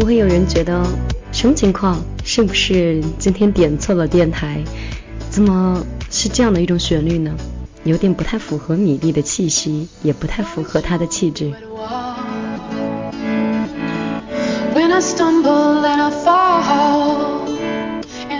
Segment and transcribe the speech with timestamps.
[0.00, 0.82] 不会有人觉得
[1.30, 2.02] 什么情况？
[2.24, 4.64] 是不是今天点错了电台？
[5.28, 7.36] 怎么是这样的一种旋律呢？
[7.84, 11.52] 有点不太符合米粒的气息，也不太符合她的气质。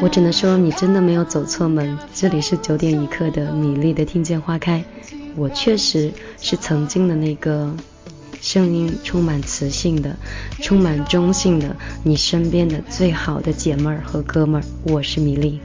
[0.02, 1.98] 我只能说，你真的没有走错门。
[2.14, 4.82] 这里是九点一刻的米粒的听见花开。
[5.36, 7.70] 我确实是曾经的那个
[8.40, 10.16] 声音充满磁性的、
[10.62, 14.64] 充满中性的，你身边的最好的姐妹儿和哥们儿。
[14.84, 15.60] 我是米粒。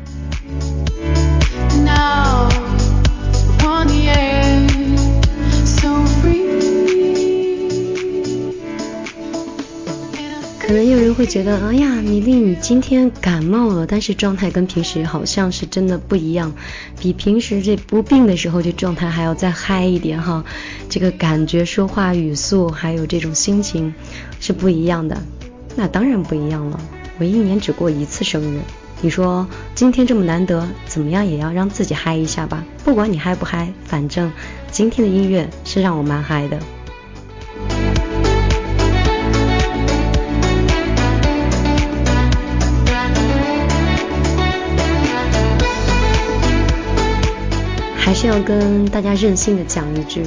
[10.68, 16.56] 可能有人会觉得，哎呀，米粒，你今天感冒了，但是状态跟平时好像是真的不一样，
[17.00, 20.44] 比平时这不病的时候这状态还要再嗨一点哈，
[20.90, 23.94] 这个感觉、说话语速还有这种心情
[24.40, 25.22] 是不一样的。
[25.76, 26.80] 那当然不一样了，
[27.20, 28.60] 我一年只过一次生日，
[29.02, 32.66] 你说今天这么难得，怎么样也要让自己嗨一下吧？
[32.84, 34.32] 不管你嗨不嗨，反正
[34.72, 36.58] 今天的音乐是让我蛮嗨的。
[48.06, 50.24] 还是要跟大家任性的讲一句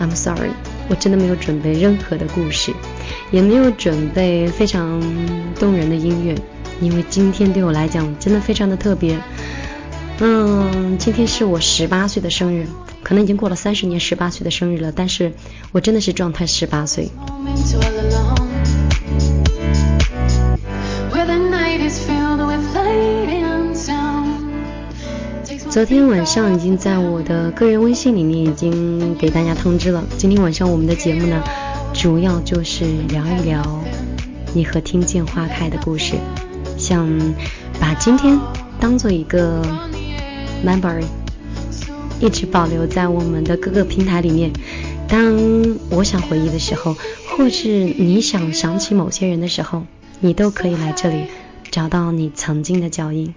[0.00, 0.50] ，I'm sorry，
[0.88, 2.74] 我真的没有准备任何的故事，
[3.30, 5.00] 也没有准备非常
[5.60, 6.34] 动人的音乐，
[6.80, 9.16] 因为今天对我来讲真的非常的特别。
[10.18, 12.66] 嗯，今天是我十八岁的生日，
[13.04, 15.32] 可能已经过了三十年十八岁的生日了，但是
[15.70, 17.08] 我真的是状态十八岁。
[25.72, 30.04] 昨天晚上已经在我的个人微信里面已经给大家通知了。
[30.18, 31.42] 今天晚上我们的节目呢，
[31.94, 33.80] 主要就是聊一聊
[34.52, 36.16] 你和听见花开的故事，
[36.76, 37.08] 想
[37.80, 38.38] 把今天
[38.78, 39.62] 当做一个
[40.62, 41.06] memory，
[42.20, 44.52] 一直保留在我们的各个平台里面。
[45.08, 45.34] 当
[45.88, 46.94] 我想回忆的时候，
[47.30, 49.84] 或是你想想起某些人的时候，
[50.20, 51.28] 你都可以来这里
[51.70, 53.34] 找到你曾经的脚印。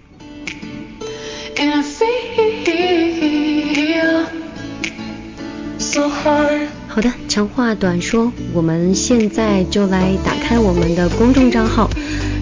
[6.88, 11.90] 好的，长话短说，我们现在就来打开我们的公众账号，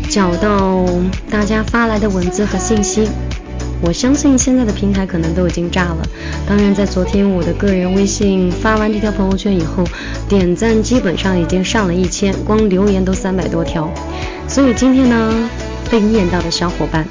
[0.09, 0.87] 找到
[1.29, 3.09] 大家发来的文字和信息。
[3.83, 6.07] 我相信现在的平台可能都已经炸了。
[6.47, 9.83] 当然，在昨天我的个人微信发完这条朋友圈以后，
[10.29, 13.93] 点赞基本上已经上了一千，光留言都三百多条。
[14.47, 15.51] 所以今天呢，
[15.91, 17.05] 被念到的小伙伴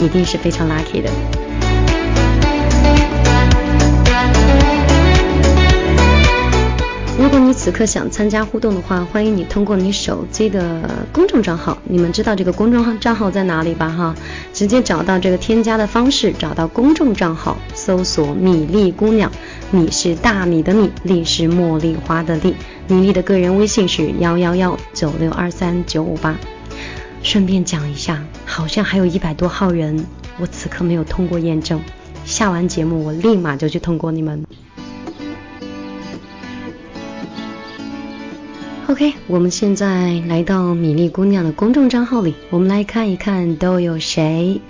[0.00, 1.43] 一定是非常 lucky 的。
[7.24, 13.88] 如果你此刻想参加互动的话，欢迎你通过你手机的公众账号，你们知道这个公众账号在哪里吧？
[13.88, 14.14] 哈，
[14.52, 19.32] 直接找到这个添加的方式，找到公众账号，搜索“米粒姑娘”，
[19.72, 22.54] 米是大米的米，粒是茉莉花的粒。
[22.88, 26.36] 米粒的个人微信是幺幺幺九六二三九五八。
[27.22, 30.04] 顺便讲一下，好像还有一百多号人，
[30.38, 31.80] 我此刻没有通过验证，
[32.26, 34.44] 下完节目我立马就去通过你们。
[38.86, 44.60] OK，我们现在来到米粒姑娘的公众账号里，我们来看一看都有谁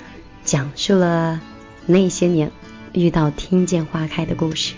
[0.44, 1.40] 讲述了
[1.84, 2.52] 那些年
[2.92, 4.74] 遇到听见花开的故事。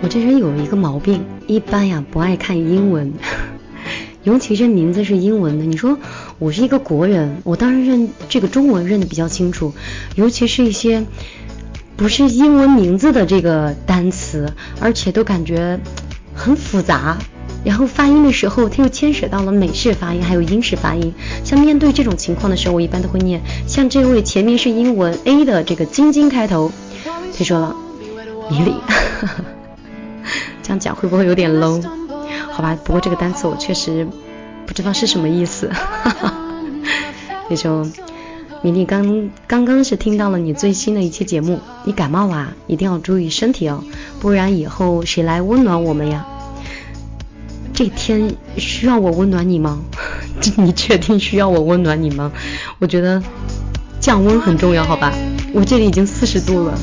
[0.00, 3.12] 我这人有一个毛病，一般呀不爱看英文。
[4.22, 5.98] 尤其是名字是英文的，你说
[6.38, 9.72] 我是一个国人，我当然认这个中文认得比较清楚，
[10.16, 11.04] 尤其是一些
[11.96, 15.80] 不是英文名字的这个单词，而且都感觉
[16.34, 17.16] 很复杂，
[17.64, 21.14] 然后发音的时候它又牵扯到了美式发音还有英式发音。
[21.42, 26.70] 像面对这种情况的时候，我一般都会念，像这位前面是英文 A 的这个晶晶开头，
[27.36, 27.74] 他说了
[28.50, 28.74] 米粒，
[30.62, 31.82] 这样讲会不会有点 low？
[32.52, 34.06] 好吧，不过这个单词我确实
[34.66, 35.70] 不知道是什么意思。
[37.48, 37.86] 那就
[38.62, 43.84] 米粒刚刚刚是听到了你最新的一期节目，你感冒啦，一定要注意身体哦，
[44.20, 46.26] 不然以后谁来温暖我们呀？
[47.72, 49.80] 这天需要我温暖你吗？
[50.56, 52.32] 你确定需要我温暖你吗？
[52.78, 53.22] 我觉得
[54.00, 55.12] 降温很重要，好吧？
[55.52, 56.78] 我这里已经四十度了。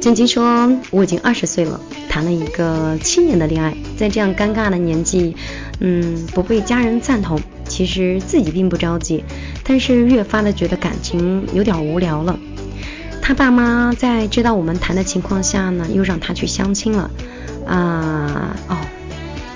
[0.00, 1.80] 晶晶说我已经二十岁了。
[2.14, 5.34] 谈了一个七年的恋爱，在这样尴尬的年纪，
[5.80, 9.24] 嗯，不被家人赞同，其实自己并不着急，
[9.64, 12.38] 但是越发的觉得感情有点无聊了。
[13.20, 17.10] 他爸妈在知道我们谈的情况下呢，又让他去相亲了。
[17.66, 18.76] 啊，哦，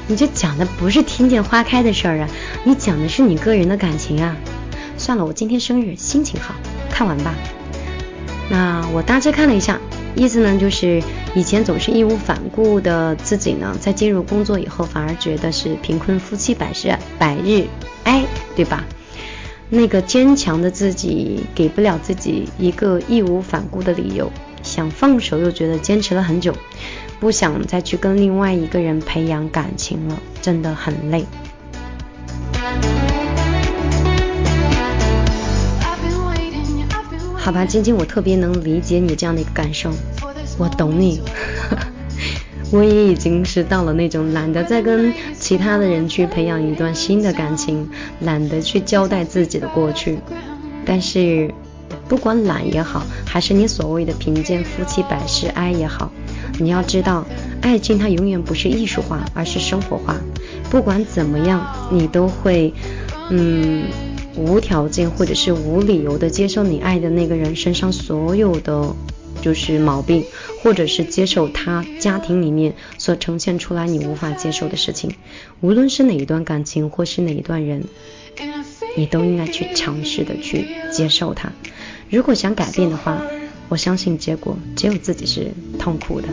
[0.09, 2.29] 你这讲的不是听见花开的事儿啊，
[2.65, 4.37] 你讲的是你个人的感情啊。
[4.97, 6.57] 算了，我今天生日，心情好，
[6.91, 7.37] 看完吧。
[8.51, 9.79] 那我大致看了一下，
[10.17, 11.01] 意思呢就是
[11.39, 17.69] 以前总是义无反顾的自己呢，在进入工作以后，反而觉得是贫困夫妻百事百日
[18.03, 18.25] 哀，
[18.57, 18.85] 对吧？
[19.71, 24.33] 那个坚强的自己给不了自己一个义无反顾的理由，
[24.65, 26.53] 想放手又觉得坚持了很久，
[27.21, 31.25] 不想再去跟另外一个人培养感情了，真的很累。
[37.37, 39.93] 好吧，晶晶，我特别能理解你这样的一个感受，
[40.59, 41.21] 我懂你。
[42.71, 47.89] 我也已经是到了那种懒得再跟其他的人去培养一段新的感情，
[48.21, 50.19] 懒得去交代自己的过去。
[50.85, 51.51] 但是，
[52.09, 56.13] 不管懒也好，还是你所谓的贫贱夫妻百事哀也好，
[56.59, 57.25] 你要知道，
[57.63, 60.17] 爱情它永远不是艺术化，而是生活化。
[60.69, 62.75] 不管怎么样，你都会，
[63.31, 63.85] 嗯，
[64.37, 68.95] 无条件或者是无理由的接受你爱的那个人身上所有的。
[69.43, 70.25] 就是毛病，
[70.63, 75.15] 或者是接受他家庭里面所呈现出来你无法接受的事情，
[75.61, 77.85] 无论是哪一段感情或是哪一段人，
[78.97, 81.53] 你都应该去尝试的去接受他。
[82.11, 83.23] 如果想改变的话，
[83.69, 86.29] 我相信结果只有自己是痛苦的。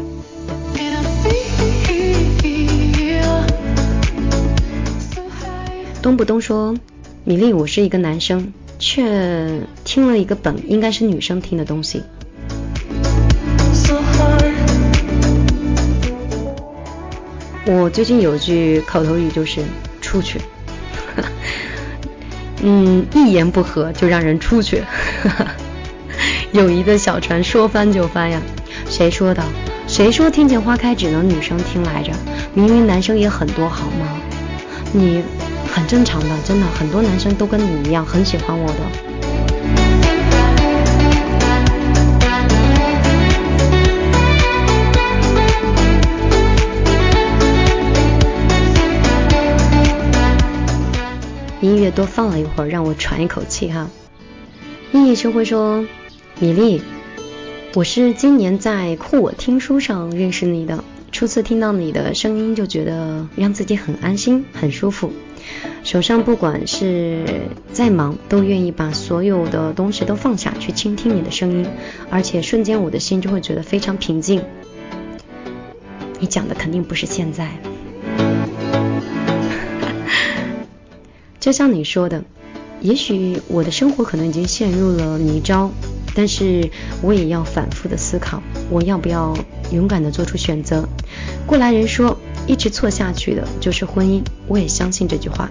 [6.01, 6.75] 东不东说，
[7.23, 12.03] 米粒，我是一个男生，却听了一个本应该是女生听的东西。
[17.65, 19.61] 我最近有句口头语就是
[19.99, 20.39] 出去，
[22.61, 24.83] 嗯，一言不合就让人出去，
[26.51, 28.39] 友谊的小船说翻就翻呀。
[28.87, 29.43] 谁说的？
[29.87, 32.11] 谁说听见花开只能女生听来着？
[32.53, 34.21] 明明男生也很多好吗？
[34.93, 35.23] 你
[35.73, 39.24] 很正常的，真的很多男生都跟你一样很喜欢我的。
[51.95, 53.89] 多放了一会儿，让我喘一口气哈。
[54.91, 55.85] 熠熠生会说
[56.39, 56.81] ：“米粒，
[57.73, 65.13] 我是今年在酷我听书上认识你的，初次听到你的声音就觉得让自己很安心、很舒服。
[65.83, 67.23] 手上不管是
[67.71, 71.65] 再忙，都愿意把所有的东西都放下去倾听你的声音，
[72.09, 74.41] 而且瞬间我的心就会觉得非常平静。
[76.19, 77.49] 你讲的肯定不是现在。”
[81.45, 82.23] 就像你说的，
[82.81, 85.69] 也许我的生活可能已经陷入了泥沼，
[86.15, 86.71] 但是
[87.03, 89.37] 我也要反复的思考，我要不要
[89.71, 90.89] 勇敢的做出选择。
[91.45, 95.47] 过来人说，一直错下去的就是婚姻，我也相信这句话，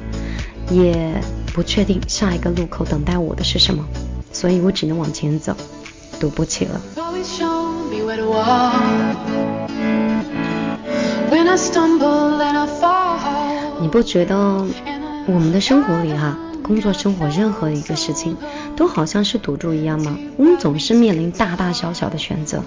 [0.69, 1.14] 也
[1.52, 3.87] 不确定下一个路口等待我的是什么，
[4.32, 5.56] 所以我只能往前走，
[6.19, 6.81] 赌不起了。
[13.81, 14.67] 你不觉得？
[15.26, 18.36] 我们的生活里哈，工作生活任何一个事情，
[18.76, 20.19] 都好像是赌注一样吗？
[20.36, 22.62] 我们总是面临大大小小的选择，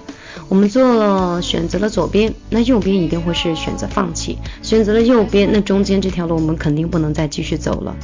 [0.48, 7.94] 我们做了选择了左边，那右边一定会是选择放弃；选择了右边，那中间这条路我们肯定不能再继续走了。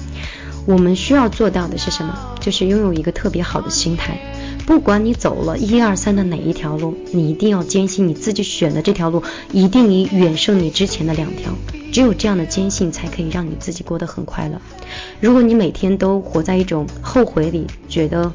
[0.67, 2.17] 我们需要做到的是什么？
[2.41, 4.19] 就是拥有一个特别好的心态。
[4.67, 11.53] 不管你走了一二三的哪一条路，你一定要坚信你自己选的这条路一定远胜你之前的两条。
[11.95, 14.61] 只有这样的坚信，才可以让你自己过得很快乐。
[15.21, 18.33] 如果你每天都活在一种后悔里，觉得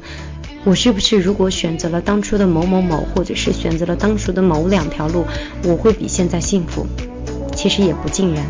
[0.64, 5.26] 我是不是如果选择了当初的某某某，或者是选择了当初的某两条路，
[5.62, 6.86] 我会比现在幸福？
[7.54, 8.46] 其实也不尽然。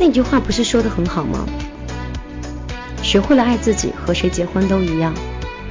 [0.00, 1.46] 那句话不是说的很好吗？
[3.00, 5.14] 学会了爱自己，和谁结婚都一样。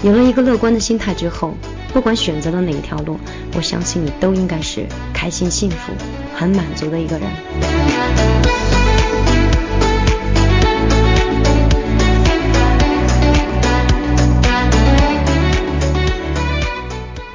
[0.01, 1.55] 有了一个乐观的心态之后。
[1.93, 3.19] 不管选择了哪一条路，
[3.55, 5.91] 我相信你都应该是开心、幸福、
[6.35, 7.27] 很满足的一个人。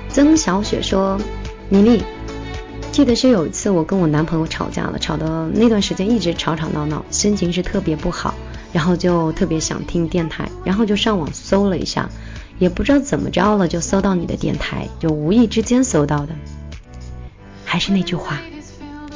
[0.09, 1.19] 曾小雪说
[1.69, 2.05] ：“米粒，
[2.93, 8.35] 记得是有一次我跟我男朋友吵架了，吵的那段时间一直吵吵闹闹，心情是特别不好，
[8.73, 12.09] 然后就特别想听电台，然后就上网搜了一下。”
[12.59, 16.35] 也不知道怎么着了就搜到你的电台，就无意之间搜到的。
[17.65, 18.39] 还是那句话，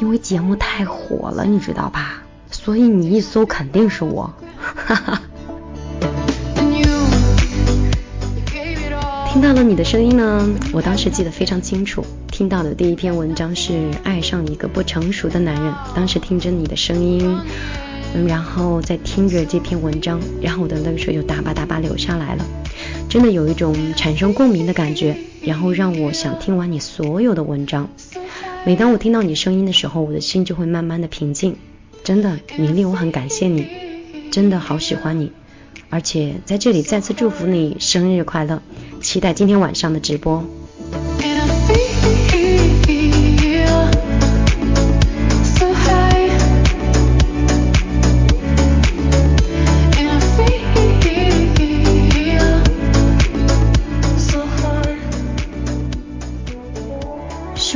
[0.01, 2.23] 因为节目太火了，你知道吧？
[2.51, 4.33] 所以你一搜肯定是我。
[4.59, 5.23] 哈哈。
[9.29, 12.03] 听到了你的声音呢，我当时记得非常清楚。
[12.29, 17.39] 听到的第一篇文章是《爱上一个不成熟的男人》，当时听着你的声音，
[18.15, 22.45] 嗯，然后再听着这篇文章，然后我的泪水就大把大把流下来了，
[23.09, 27.89] 真的有一种产生共鸣的感觉，然后让我想听完你所有的文章。
[28.65, 31.57] 每当我听到你声音的时候，我的心就会慢慢的平静。
[32.03, 33.67] 真的，米粒，我很感谢你，
[34.31, 35.33] 真的好喜欢你，
[35.89, 38.63] 而且在这里再次祝福你生日快乐。
[39.01, 40.45] 期待今天晚上的直播。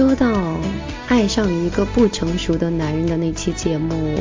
[0.01, 0.57] 说到
[1.09, 4.19] 爱上一个不成熟的男人的那期节目，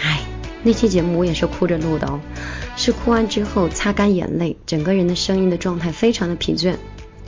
[0.00, 0.20] 唉，
[0.62, 2.20] 那期节目我也是哭着录的哦。
[2.76, 6.76] 是哭完之后擦干眼泪，整个人的声音的状态非常的疲倦，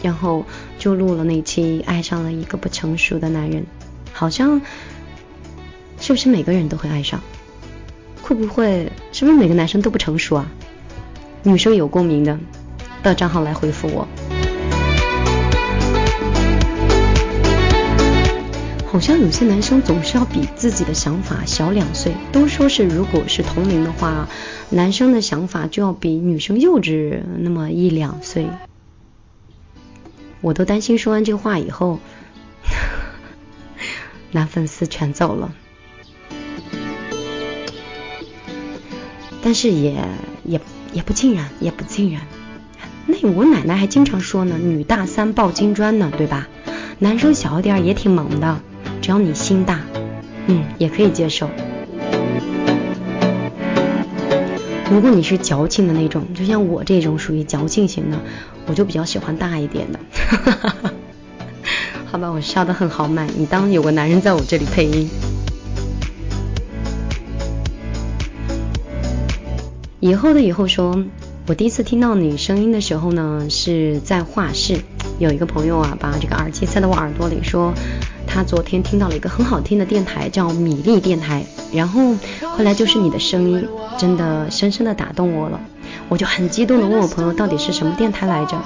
[0.03, 0.45] 然后
[0.79, 3.67] 就录了那期爱上了一个不成熟的男人，
[4.13, 4.63] 好像
[5.99, 7.21] 是不是每个人都会爱上？
[8.23, 10.49] 会不会是不是每个男生都不成熟啊？
[11.43, 12.39] 女生有共鸣的，
[13.03, 14.07] 到账号来回复我。
[18.91, 24.29] 好像有些男生总是要比自己的想法小两岁，都说是如果是同龄的话，
[24.69, 28.49] 男生的想法就要比女生幼稚那么一两岁。
[30.41, 32.01] 我都担心说完这话以后，
[34.33, 35.55] 男粉丝全走了。
[39.41, 40.05] 但是也
[40.45, 40.61] 也
[40.93, 42.23] 也不尽然，也不尽然。
[43.07, 46.49] 那我奶奶还经常说呢，女大三抱金砖呢，对吧？
[46.99, 48.61] 男生小一点也挺萌的。
[49.11, 49.81] 只要你心大，
[50.47, 51.51] 嗯，也可以接受。
[54.89, 58.19] 如果你是矫情的那种，就像我这种属于矫情型的，
[58.67, 59.99] 我就比较喜欢大一点的。
[62.07, 65.11] 好吧，我笑得很豪迈，你当有个男人在我这里配音。
[69.99, 71.05] 以后的以后说，
[71.49, 74.79] 我第一次听到你声音的时候呢，是在画室，
[75.19, 77.75] 有一个朋友啊，把这个耳机塞到我耳朵里说。
[78.33, 82.15] 他昨天听到了一个很好听的电台，叫米粒电台，然后
[82.57, 83.69] 后来就是你的声音，
[83.99, 85.61] 真的深深的打动我了，
[86.09, 88.57] 我就很激动的问我朋友到底是什么电台来着，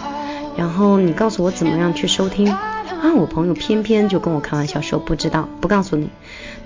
[0.54, 6.10] 然后你告诉我怎么样去收听，啊，我朋友偏偏就跟我开玩笑说不知道，不告诉你，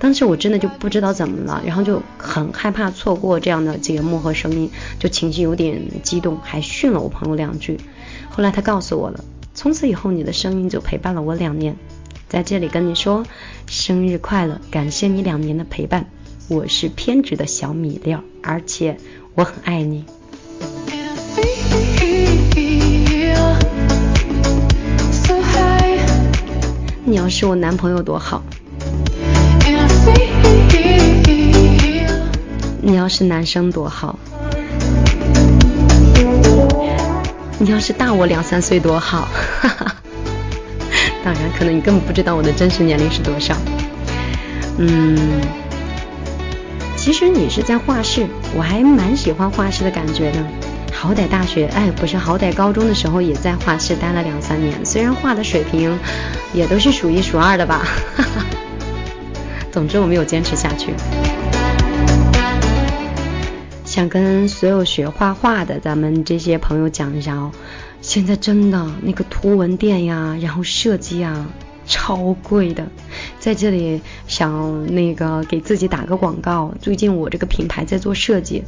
[0.00, 7.78] 当时我真的就不知道怎么了，然后就很害怕错过这样的节目和声音，就情绪有点激动，还训了我朋友两句，
[8.28, 9.22] 后来他告诉我了，
[9.54, 11.76] 从此以后你的声音就陪伴了我两年。
[12.28, 13.24] 在这里跟你说
[13.66, 16.06] 生日快乐，感谢你两年的陪伴。
[16.48, 18.98] 我是偏执的小米粒，而且
[19.34, 20.04] 我很爱你。
[27.04, 28.42] 你要是我男朋友多好，
[32.82, 34.18] 你要是男生多好，
[37.58, 39.28] 你要是大我两三岁多好，
[39.62, 39.94] 哈哈。
[41.28, 43.54] 当然，可能你根本不知道我的真实年龄是多少。
[44.78, 45.42] 嗯，
[46.96, 50.42] 其实你是在画室，我还蛮喜欢画室的感觉的。
[50.90, 55.98] 好歹大学，哎，不是，好歹高中的时候也在画室待了两三年，虽然画的水平
[56.54, 57.86] 也都是数一数二的吧。
[58.16, 58.46] 哈 哈
[59.70, 60.94] 总之，我没有坚持下去。
[63.84, 67.52] 想跟所有学画画的咱们这些朋友讲一下哦。
[68.00, 71.46] 现在真的那个图文店呀，然后设计啊，
[71.86, 72.86] 超贵的。
[73.38, 78.62] 在这里想那个给自己打个广告，最近我这个品牌在做设计，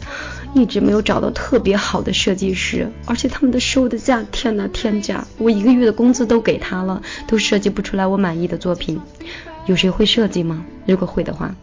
[0.54, 9.00] 一直没有找到特别好的设计师，而且他们的收的价，天呐天价，我一个月的工资都给他了，都设计不出来我满意的作品。
[9.66, 10.64] 有谁会设计吗？
[10.86, 11.54] 如果会的话，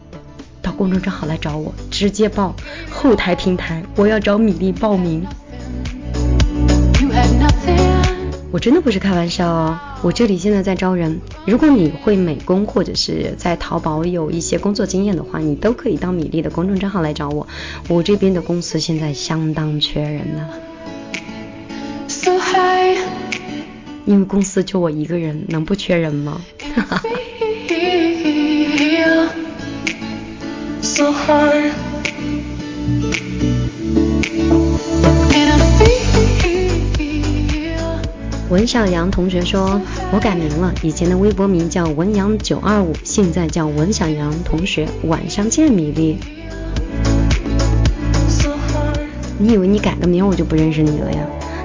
[0.62, 2.54] 到公众账号来找我，直接报
[2.90, 5.26] 后台平台，我要找米粒报名。
[8.50, 17.46] 我真的不是开玩笑哦，我这里现在在招人，如果你会美工或者是在淘宝有一些工作经验的话，你都可以到米粒的公众账号来找我，
[17.88, 20.48] 我这边的公司现在相当缺人呢。
[24.06, 26.40] 因为公司就我一个人，能不缺人吗？
[26.74, 27.02] 哈哈。
[38.50, 39.78] 文小阳同学说
[40.10, 44.88] ：“我改名了，以前的微博名叫文阳九二五，现在叫文小阳同学。
[45.04, 46.16] 晚上见，米粒。
[49.36, 51.18] 你以为你改个名我就不认识你了呀？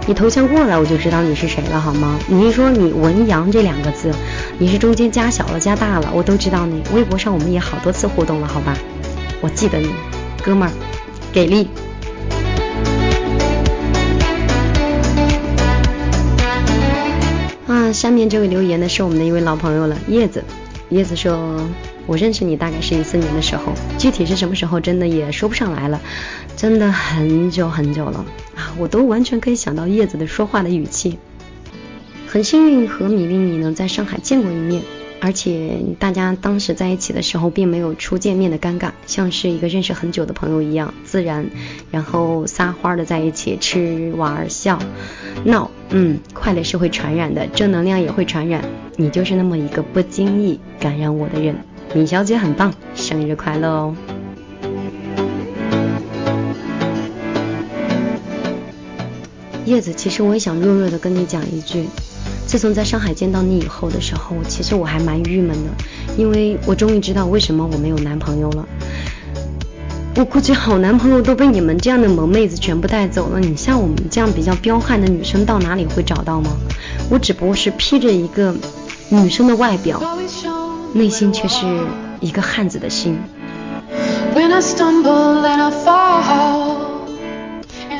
[0.05, 2.19] 你头像过来我就知道你是谁了，好吗？
[2.27, 4.11] 你一说你文阳这两个字，
[4.59, 6.83] 你是中间加小了加大了，我都知道你。
[6.93, 8.77] 微博上我们也好多次互动了，好吧？
[9.39, 9.87] 我记得你，
[10.43, 10.71] 哥们儿，
[11.31, 11.69] 给力。”
[17.93, 20.43] 下面这位留言的是我们的一位老朋友了，叶子。
[20.89, 21.59] 叶子说
[22.05, 26.01] ：“我认识你大概是一四年的时候，具体是什么时候真的也说不上来了，
[26.55, 28.75] 真的很久很久了啊！
[28.77, 31.17] 我都完全可以想到叶子的说话的语气。
[32.27, 34.81] 很幸运和米粒你能在上海见过一面。”
[35.25, 41.49] 而且大家当时在一起的时候，并没有初见面的尴尬，像是一个认识很久的朋友一样自然，
[41.91, 44.77] 然后撒欢的在一起吃玩笑
[45.45, 48.65] 闹，嗯，快乐是会传染的，正能量也会传染。
[48.97, 51.55] 你就是那么一个不经意感染我的人，
[51.95, 53.95] 米小姐很棒，生日快乐哦！
[59.63, 61.85] 叶子，其实我也想弱弱的跟你讲一句。
[62.45, 65.71] 自从在上海见到你以后的时候，其实我还蛮郁闷的，
[66.17, 68.67] 因为我终于知道为什么我没有男朋友了。
[70.15, 76.51] 我估计好男朋友都被你们这样的萌妹子全部带走了，你像我们这样比较彪悍的女生到哪里会找到吗？
[77.09, 78.53] 我只不过是披着一个
[79.09, 79.99] 女生的外表，
[80.93, 81.65] 内心却是
[82.19, 83.17] 一个汉子的心。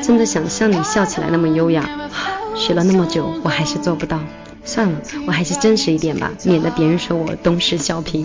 [0.02, 1.88] 真的想像你笑起来那么优雅，
[2.54, 4.20] 学了那么久，我还是做不到。
[4.64, 8.24] 算了，我还是真实一点吧，免得别人说我东施效颦。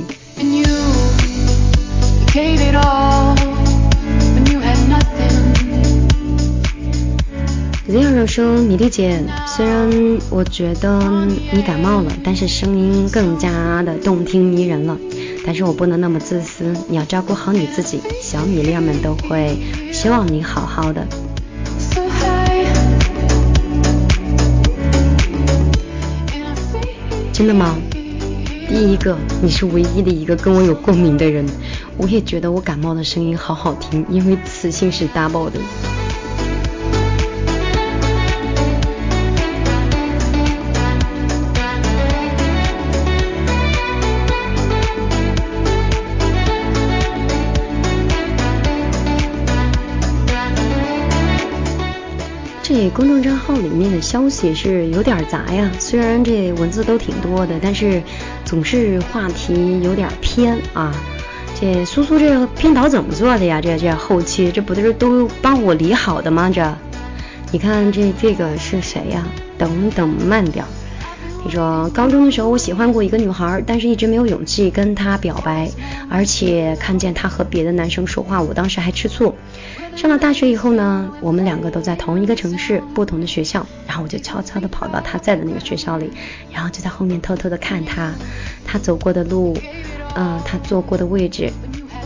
[7.89, 9.89] Zero 说：“米粒姐，虽然
[10.29, 14.95] 我觉得你感冒了，但是声音更加的动听迷人了。
[15.43, 19.57] 但是我不能那么自私，你要照顾好你自己，小米粒们都会
[19.91, 21.07] 希望你好好的。”
[27.39, 27.77] 真的吗？
[28.67, 31.45] 第一个，你是唯一的一个跟我有共鸣的人。
[31.95, 35.57] 我也觉得我感冒的声音好好听，因为磁性是 double 的。
[52.81, 58.01] 这公众账号里面的消息是有点杂呀，虽然这文字都挺多的，但是
[58.45, 60.95] 总是话题有点偏啊。
[61.59, 63.59] 这苏苏这个编导怎么做的呀？
[63.59, 66.49] 这这后期这不都是都帮我理好的吗？
[66.49, 66.73] 这，
[67.51, 69.27] 你看这这个是谁呀？
[69.57, 70.63] 等等慢点。
[71.43, 75.69] 你说高中的时候我喜欢过一个女孩，但是一直没有勇气跟她表白，
[76.09, 79.35] 而且看见她和别的男生说话，我当时还吃醋。
[79.99, 86.09] 上了大学以后呢，我们两个都在同一个城市，不同的学校，然后我就悄悄地跑到他在的那个学校里，
[86.53, 88.13] 然后就在后面偷偷地看他，
[88.65, 89.57] 他走过的路，
[90.15, 91.51] 嗯，他坐过的位置，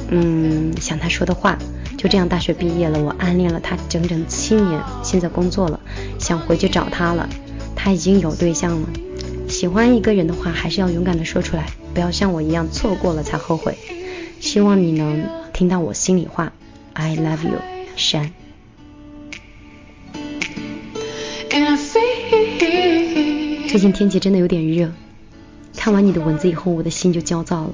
[0.10, 1.56] 嗯，想他说的话，
[1.96, 5.80] 就这样大学毕业了，我暗恋了他整整七年，现在工作了，
[6.18, 7.30] 想回去找他了，
[7.76, 8.90] 他已经有对象了。
[9.48, 13.78] 喜欢一个人的话，还是要勇敢的说出来，不要像我一样错过了才后悔。
[14.40, 16.52] 希望你能听到我心里话
[16.94, 17.73] ，I love you。
[17.96, 18.32] 山。
[23.70, 24.92] 最近天气真的有点热，
[25.76, 27.74] 看完你的文字以后，我的心就焦躁了。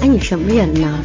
[0.00, 0.98] 哎，你什么人呐？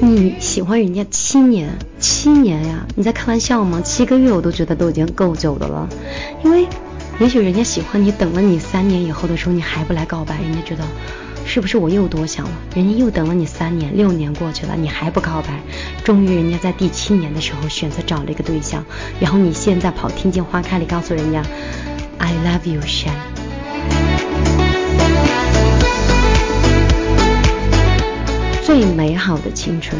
[0.00, 2.86] 你喜欢人家七年，七年呀？
[2.96, 3.80] 你在开玩笑吗？
[3.82, 5.88] 七个月我都觉得都已经够久的了，
[6.44, 6.66] 因为。
[7.18, 10.84] 也许人家喜欢你，等了你三年以后的时候，你还不来告白，人家觉得
[11.46, 12.50] 是不是我又多想了？
[12.74, 15.60] 人家又等了你三年，六年过去了，你还不告白，
[16.04, 18.84] 终于人家在第七年的时候选择找了一个对象，
[19.18, 21.42] 然后你现在跑听见花开里告诉人家
[22.18, 23.10] I love you, Shen”，。
[28.62, 29.98] 最美好的青春。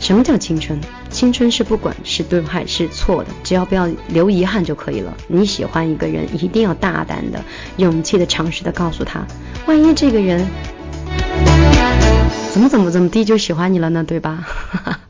[0.00, 0.80] 什么叫青春？
[1.18, 5.16] 青春是不管是对还是错的，只要不要留遗憾就可以了。
[5.26, 7.42] 你喜欢一个人，一定要大胆的、
[7.76, 9.26] 勇气的、尝试的告诉他，
[9.66, 10.46] 万一这个人
[12.52, 14.04] 怎么怎么怎么地就喜欢你了呢？
[14.04, 14.46] 对吧？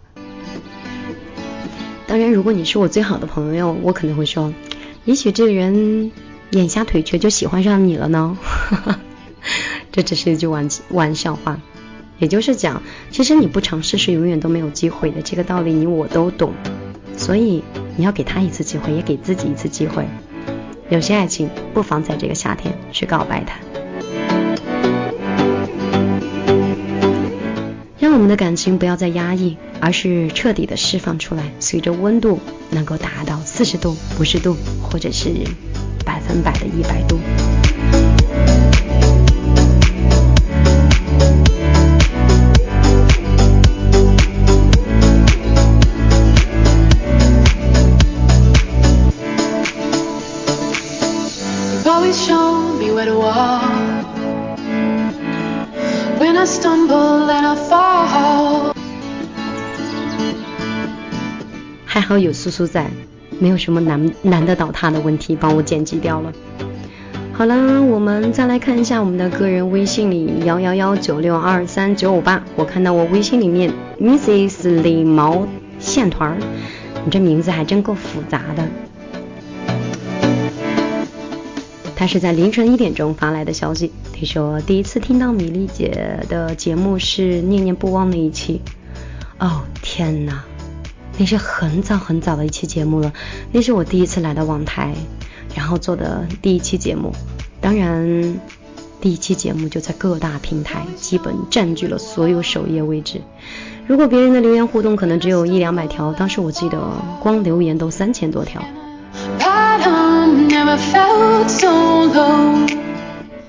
[2.09, 4.55] 当然，如果你是我最好的朋友，我可能会说，
[5.05, 6.11] 也许这个人
[6.53, 8.39] 眼瞎腿瘸就喜欢上你了呢。
[8.43, 8.99] 哈 哈
[9.93, 11.61] 这只是一句玩玩笑话。
[12.19, 16.53] 也就是讲，其实你不尝试是永远都没有机会的，这个道理你我都懂。
[17.17, 17.63] 所以
[17.97, 20.05] 你要给他一次机会，也给自己一次机会。
[20.89, 23.59] 有些爱情不妨在这个夏天去告白他，
[27.99, 35.31] 让我们的感情不要再压抑，而是彻底的释放出来，随着温度能够达到四十度、五十度，或者是
[36.05, 37.19] 百分百的一百度。
[62.19, 62.91] 有苏苏在，
[63.39, 66.33] 没有什么难难得倒他的问题，帮我剪辑掉了。
[67.33, 75.47] 好了，我们再来看一下我们的个人微信里幺幺幺九六二三九五八，我看到我微信里面 Mrs 李毛
[75.79, 76.37] 线团，
[77.05, 78.67] 你这名字还真够复杂的。
[81.95, 88.61] 他是在凌晨一点钟发来的消息，他说第一次听到米粒姐的节目是念念不忘那一期。
[89.39, 90.45] 哦天哪，
[91.19, 93.13] 那是很早很早的一期节目了，
[93.51, 94.95] 那是我第一次来到网台，
[95.55, 97.13] 然后做的第一期节目。
[97.61, 98.41] 当然，
[99.01, 103.21] 第一期节目就在各大平台基本占据了所有首页位置。
[103.89, 106.79] 如果别人的留言互动可能只有一两百条，当时我记得
[107.21, 108.63] 光留言都三千多条。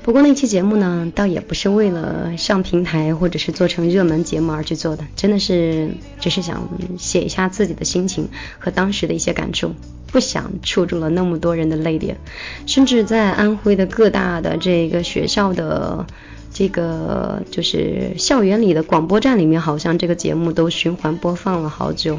[0.01, 9.73] 不过那期节目呢，倒也不是为了上平台或者是做成热门节目而去做的，真的是只是想写一下自己的心情和当时的一些感触，
[10.07, 12.17] 不想触中了那么多人的泪点，
[12.65, 16.07] 甚至在安徽的各大的这个学校的
[16.51, 22.17] 这个就是校园里的广播站里面，好像这个节目都循环播放了好久。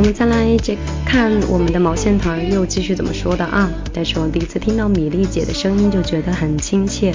[0.00, 3.70] 我们再来这看我们的毛线团又继续怎么说的啊？
[3.92, 7.14] 但是我第一次听到米粒姐的声音就觉得很亲切，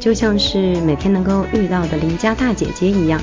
[0.00, 3.20] 就像是每天能够遇到的邻家大姐姐一样。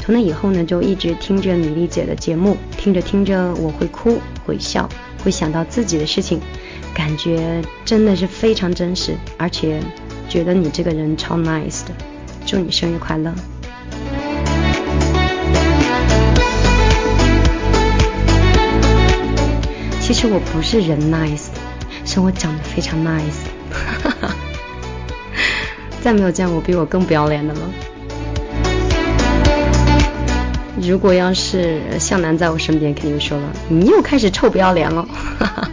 [0.00, 4.88] 从那以后呢，就一直听着米粒姐的节目，听着听着我会哭会笑，
[5.22, 6.40] 会想到自己的事情，
[6.92, 9.80] 感觉真的是非常真实，而且
[10.28, 11.94] 觉得你这个人超 nice 的。
[12.44, 13.32] 祝你生日快乐！
[20.12, 21.50] 其实我不是人 nice，
[22.04, 24.34] 是我长得非常 nice 哈哈哈。
[26.02, 27.60] 再没有见过比我更不要脸的了。
[30.82, 35.06] 如果要是向南在我身边，肯定说了，你又开始臭不要脸了。
[35.38, 35.70] 哈哈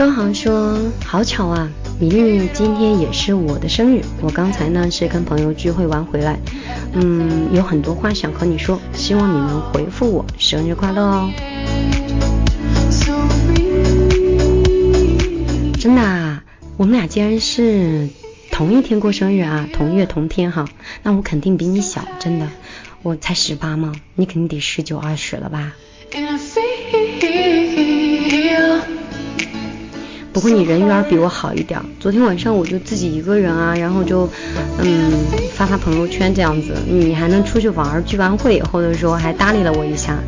[0.00, 4.00] 刚好说好巧啊，米粒今天也是我的生日。
[4.22, 6.38] 我刚才呢是跟朋友聚会完回来，
[6.94, 11.30] 嗯，有很多话想和你说，希望你能回复我，生日快乐哦。
[15.78, 16.44] 真的啊，
[16.78, 18.08] 我们俩竟然是
[18.50, 20.66] 同一天过生日啊，同月同天哈。
[21.02, 22.48] 那我肯定比你小，真的，
[23.02, 25.74] 我才十八嘛，你肯定得十九二十了吧。
[30.32, 31.80] 不过你人缘比我好一点。
[31.98, 34.28] 昨天晚上我就自己一个人啊，然后就
[34.78, 35.12] 嗯
[35.54, 36.74] 发发朋友圈这样子。
[36.86, 40.18] 你还能出去玩，聚完会以后的时候还搭理了我一下。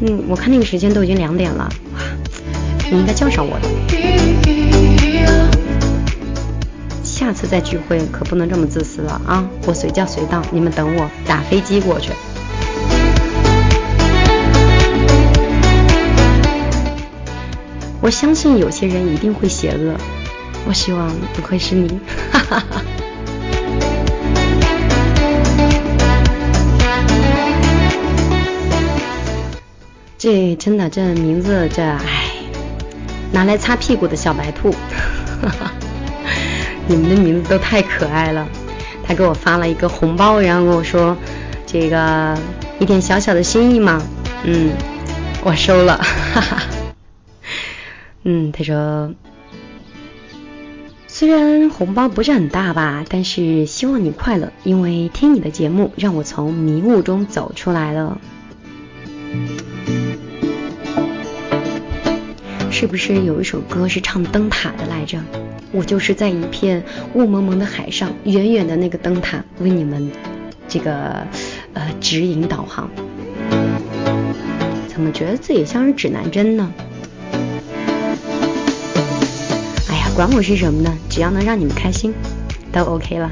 [0.00, 2.00] 嗯，我看那个时间都已经两点了，哇，
[2.90, 3.68] 你应该叫上我的。
[7.02, 9.48] 下次再聚会可不能这么自私了啊！
[9.66, 12.10] 我随叫随到，你们等我打飞机过去。
[18.04, 19.96] 我相信有些人一定会邪恶，
[20.66, 21.88] 我希望不会是你。
[22.30, 22.82] 哈哈哈。
[30.18, 32.34] 这真的，这名字这唉，
[33.32, 34.70] 拿来擦屁股的小白兔。
[35.40, 35.72] 哈哈，
[36.86, 38.46] 你们的名字都太可爱了。
[39.02, 41.16] 他给我发了一个红包，然后跟我说，
[41.64, 42.36] 这个
[42.78, 44.02] 一点小小的心意嘛，
[44.42, 44.72] 嗯，
[45.42, 45.96] 我收了。
[46.34, 46.62] 哈哈。
[48.26, 49.12] 嗯，他说，
[51.06, 58.18] 虽然红包不是很大吧，但是希望你快乐，因为听你的节目让我从迷雾中走出来了。
[62.70, 65.20] 是不是有一首歌是唱灯塔的来着？
[65.70, 66.82] 我就是在一片
[67.12, 70.10] 雾蒙蒙的海上，远远的那个灯塔为你们
[70.66, 71.26] 这个
[71.74, 72.90] 呃指引导航。
[74.88, 76.72] 怎么觉得自己像是指南针呢？
[80.14, 82.14] 管我是什么呢，只要能让你们开心，
[82.70, 83.28] 都 OK 了。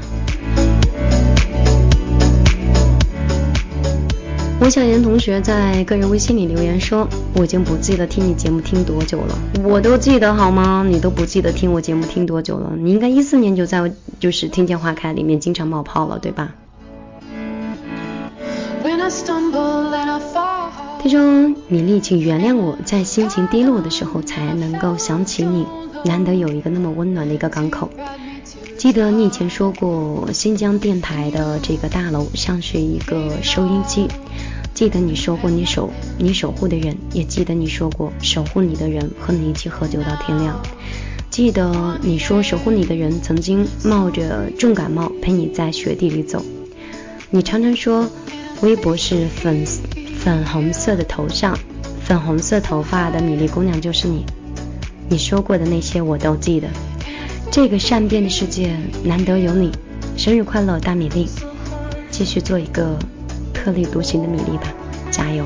[4.59, 10.85] 吴小妍同学在个人微信里留言说：“我已经不记得听你节目听多久了，我都记得好吗？
[10.85, 12.73] 你都不记得听我节目听多久了？
[12.77, 16.53] 你应该一四年就在就是听见花开里面经常冒泡了，对吧？”
[21.03, 25.65] 他说：“米粒，请原谅我在心情低落的时候才能够想起你，
[26.05, 27.89] 难得有一个那么温暖的一个港口。
[28.77, 34.07] 记得你以前说过，新疆电台的这个大楼像是一个收音机。”
[34.73, 40.57] 记得你说过你守你守护的人，也记得你说过守护你的人和你一起喝酒到天亮。
[41.29, 46.41] 记得你说守护你的人曾经冒着重感冒陪你在雪地里走。
[47.29, 48.09] 你常常说
[48.61, 49.81] 微博是粉丝
[50.23, 51.57] 粉红色的头上
[52.01, 54.25] 粉红色头发的米粒姑娘就是你。
[55.09, 56.69] 你说过的那些我都记得。
[57.51, 59.71] 这个善变的世界难得有你，
[60.15, 61.27] 生日快乐大米粒，
[62.09, 62.97] 继续做一个。
[63.53, 64.63] 特立独行的米粒吧，
[65.09, 65.45] 加油！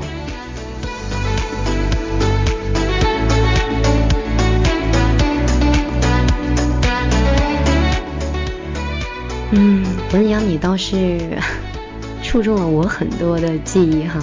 [9.52, 11.38] 嗯，文阳，你倒是
[12.24, 14.18] 触中了我很多的记忆哈，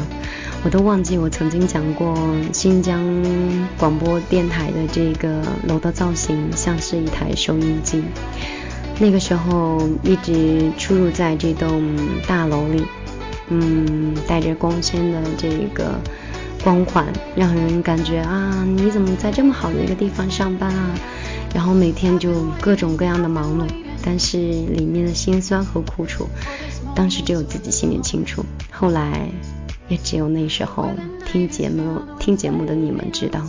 [0.65, 2.17] 我都忘记我曾经讲过
[2.51, 2.99] 新疆
[3.78, 8.04] 广播电台的这个楼的造型像是一台收音机，
[8.99, 11.95] 那个时候一直出入在这栋
[12.28, 12.84] 大楼里。
[13.49, 15.99] 嗯，带着光鲜的这个
[16.63, 20.95] 光环，让人感觉啊，你怎么在这么好的一个地方上班啊？
[21.54, 23.67] 然后每天就各种各样的忙碌，
[24.04, 26.28] 但是里面的辛酸和苦楚，
[26.95, 28.43] 当时只有自己心里清楚。
[28.71, 29.30] 后来
[29.88, 30.89] 也只有那时候
[31.26, 33.41] 听节目听节目的你们知道。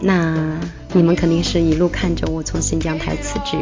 [0.00, 0.56] 那。
[0.92, 3.58] 你们肯定是一路看着我从新疆台辞职，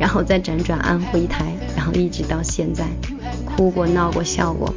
[0.00, 2.84] 然后再辗转安徽台，然后一直到现在，
[3.44, 4.74] 哭过、闹过、笑过。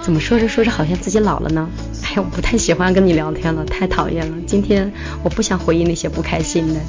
[0.00, 1.68] 怎么说着说着好像自己老了呢？
[2.04, 4.36] 哎呀，我不太喜欢跟你聊天了，太讨厌了。
[4.46, 4.90] 今天
[5.22, 6.80] 我不想回忆那些不开心的。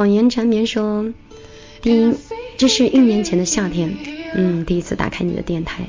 [0.00, 1.04] 谎言缠绵说，
[1.82, 2.14] 第一，
[2.56, 3.94] 这是一年前的夏天。
[4.34, 5.82] 嗯，第一次打开你的电台，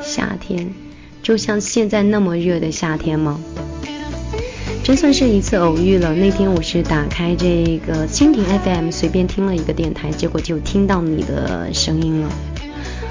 [0.00, 0.70] 夏天
[1.24, 3.40] 就像现在那么热的夏天吗？
[4.84, 6.14] 真算是一次偶遇了。
[6.14, 12.30] 那天我是打开这个蜻蜓 FM，随便听了一个电台，结果就听到你的声音了。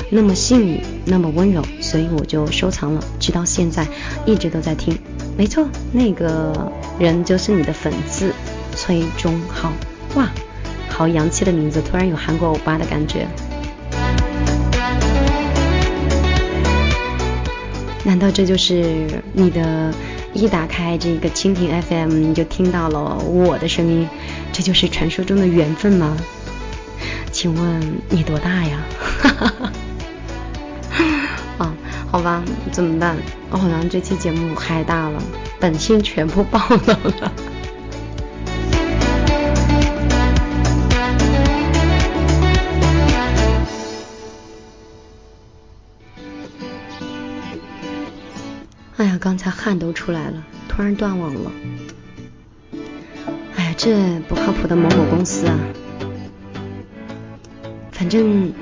[0.10, 3.86] 那么幸运，那么温柔，所以我就收藏了，直到现在
[4.26, 4.98] 一直都在听。
[5.38, 8.32] 没错，那个人就是你的粉丝
[8.78, 9.74] 崔中浩。
[10.16, 10.30] 哇，
[10.90, 13.28] 好洋气的名字，突然有韩国欧巴的感觉。
[18.04, 19.94] 难道这就是你的？
[20.38, 24.06] 一打开这个蜻蜓 FM，你就听到了我的声音，
[24.52, 26.18] 这就是传说中的缘分吗？
[27.32, 28.84] 请问你多大呀？
[29.22, 29.72] 哈哈哈。
[31.60, 31.74] 啊，
[32.12, 33.16] 好吧，怎么办？
[33.50, 35.24] 我好像这期节目嗨大了，
[35.58, 37.32] 本性全部暴露了。
[48.98, 51.52] 哎呀刚才汗都出来了，突然断网了。
[53.56, 55.60] 哎呀，这不靠谱的某某公司啊！
[57.92, 58.54] 反正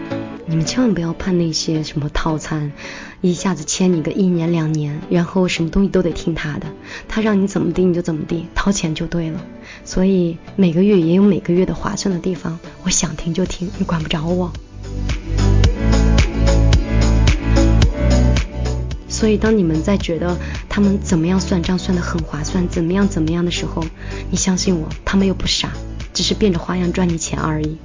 [0.48, 2.72] 你们千万不要盼那些什么套餐，
[3.22, 6.66] 一下子签你个一年两年，然后什么东西都得听他的，
[7.08, 9.40] 他让你怎么地你就怎么地，掏钱就对了。
[9.86, 14.52] 所以每个月也有每个月的划算的地方，我想听就听，你管不着我。
[19.24, 20.36] 所以，当你们在觉得
[20.68, 23.82] 他们怎么样算账算得很划算，怎么样怎么样的时候，
[24.30, 25.70] 你相信我，他们又不傻，
[26.14, 27.78] 只是变着花样赚你钱而已。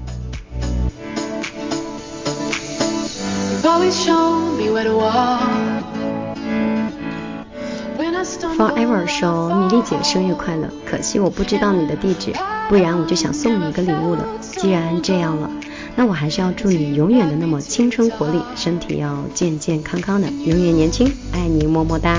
[8.56, 12.32] Forever 说米粒姐生日快乐，可惜我不知道你的地址，
[12.68, 14.26] 不然我就想送你一个礼物了。
[14.40, 15.48] 既然这样了。
[15.98, 22.16] 那我还是要祝你永远的那么青春活力，身体要健健康康的，永远年轻，爱你么么哒。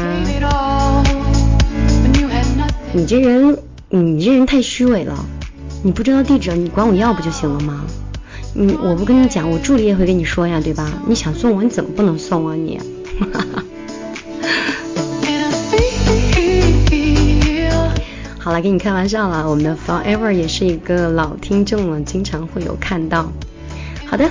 [2.92, 5.26] 你这人，你这人太虚伪了，
[5.82, 7.86] 你不知道地址，你管我要不就行了吗？
[8.54, 10.92] 你，我不跟你讲，我助理也会跟你说呀，对吧？
[11.08, 12.82] 你想送我，你怎么不能送啊你？
[18.40, 19.50] 好了，给你开玩笑了。
[19.50, 23.32] 我们的 Forever 也是一个老听众了，经常会有看到。
[24.10, 24.28] 好的，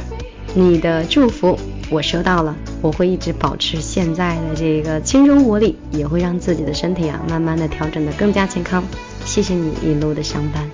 [0.56, 1.56] 你的祝福
[1.88, 8.82] 我收到了，我会一直保持现在的这个轻松活力，也会让自己的身体啊慢慢的调整的更加健康。
[9.24, 10.68] 谢谢你一路的相伴。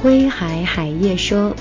[0.00, 1.54] 归海海夜说。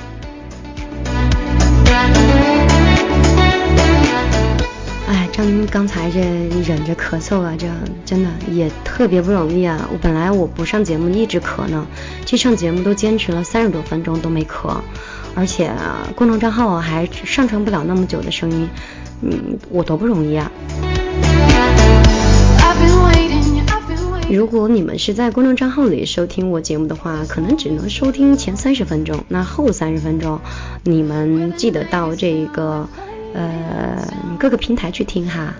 [5.71, 7.67] 刚才这忍着咳嗽啊，这
[8.05, 9.87] 真的也特别不容易啊。
[9.91, 11.85] 我本来我不上节目一直咳呢，
[12.25, 14.77] 这上节目都坚持了三十多分钟都没咳，
[15.35, 15.71] 而且
[16.15, 18.69] 公众账号还上传不了那么久的声音，
[19.21, 20.51] 嗯，我多不容易啊。
[24.29, 30.39] 如果你们是在公众账号里收听我节目的话，可能只能收听前三十分钟，那后三十分钟，
[30.83, 32.87] 你们记得到这个
[33.33, 34.07] 呃
[34.39, 35.53] 各个平台去听哈，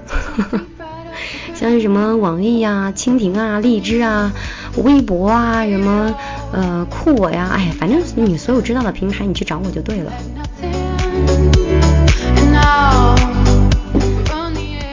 [1.54, 4.32] 像是什么网易呀、蜻蜓啊、荔枝啊、
[4.78, 6.14] 微博啊、什么
[6.52, 10.14] 呃酷我呀，哎，反正你所有知道的平台，你去找我就对了。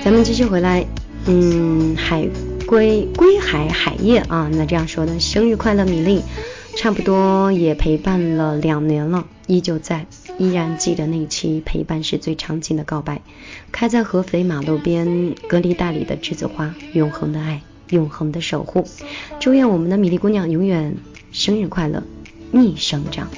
[0.04, 0.84] 咱们继续回来，
[1.26, 2.28] 嗯，海。
[2.66, 6.24] 归归海海夜啊，那这样说的，生日快乐，米粒，
[6.76, 10.04] 差不多也陪伴了两年了，依旧在，
[10.38, 13.22] 依然记得那期陪伴是最长情的告白，
[13.72, 18.86] 开在合肥马路边隔离带里的栀子花，永恒的爱，永恒的守护，
[19.40, 20.96] 祝愿我们的米粒姑娘永远
[21.32, 22.02] 生日快乐，
[22.52, 23.28] 逆生长。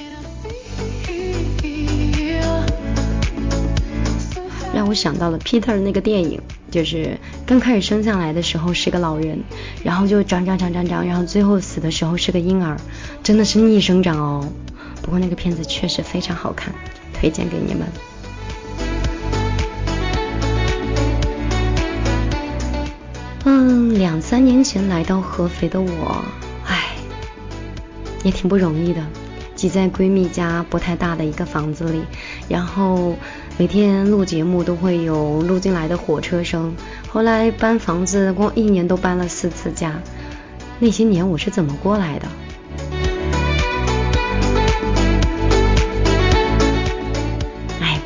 [4.75, 9.41] 让我想到了 Peter 那个电影，就是刚开始生下来的时候是个老人，
[9.83, 12.77] 然后就长长长长长，然后最后死的时候是个婴儿，
[13.23, 14.53] 真的是逆生长哦。
[15.03, 16.75] 不过那个片子确实非常好看，
[17.15, 17.87] 推荐给你们。
[23.45, 26.23] 嗯，两三年前来到合肥的我，
[26.67, 26.89] 唉，
[28.23, 29.07] 也挺不容易的，
[29.55, 32.03] 挤在闺蜜家不太大的一个房子里，
[32.49, 33.15] 然后。
[33.61, 36.77] 每天录节目都会有录进来的火车声，
[37.09, 40.01] 后来搬房子，光一年都搬了四次家。
[40.79, 42.29] 那些年我是怎么过来的？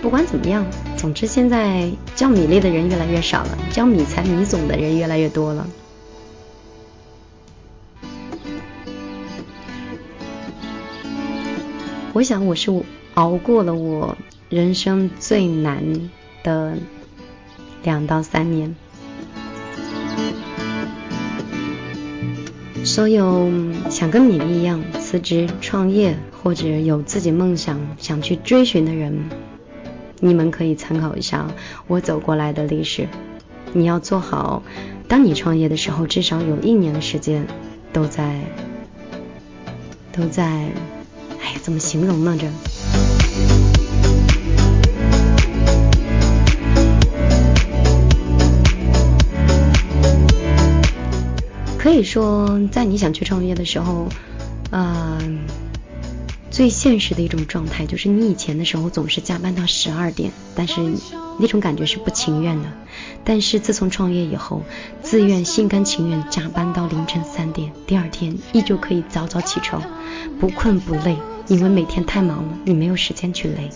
[0.03, 5.67] 不管怎么样，总之现在叫米粒的人越来越少了，叫米才米总的人越来越多了。
[12.13, 12.83] 我想我是
[13.15, 14.19] 熬过了我。
[14.51, 16.11] 人生最难
[16.43, 16.77] 的
[17.83, 18.77] 两到三年，
[22.85, 23.51] 所有
[23.89, 29.25] 想跟米粒一样辞职创业或者有自己梦想想去追寻的人，
[30.25, 31.49] 你们可以参考一下
[31.89, 33.09] 我走过来的历史。
[33.73, 34.63] 你要做好，
[35.09, 37.45] 当你创业的时候，至少有一年的时间
[37.93, 38.39] 都在
[40.13, 40.45] 都在，
[41.41, 42.39] 哎，怎么形容呢？
[42.39, 42.47] 这。
[51.79, 54.07] 可以说，在你想去创业的时候，
[54.71, 55.41] 嗯，
[56.53, 60.75] 最现实的一种状态就是你以前的时候总是加班到十二点，但是
[61.41, 62.69] 那种感觉是不情愿的。
[63.25, 64.63] 但是自从创业以后，
[65.03, 69.83] 自愿心甘情愿加班到凌晨三点，第二天依旧可以早早起床，
[70.39, 71.17] 不困不累，
[71.49, 73.71] 因为每天太忙了，你没有时间去累。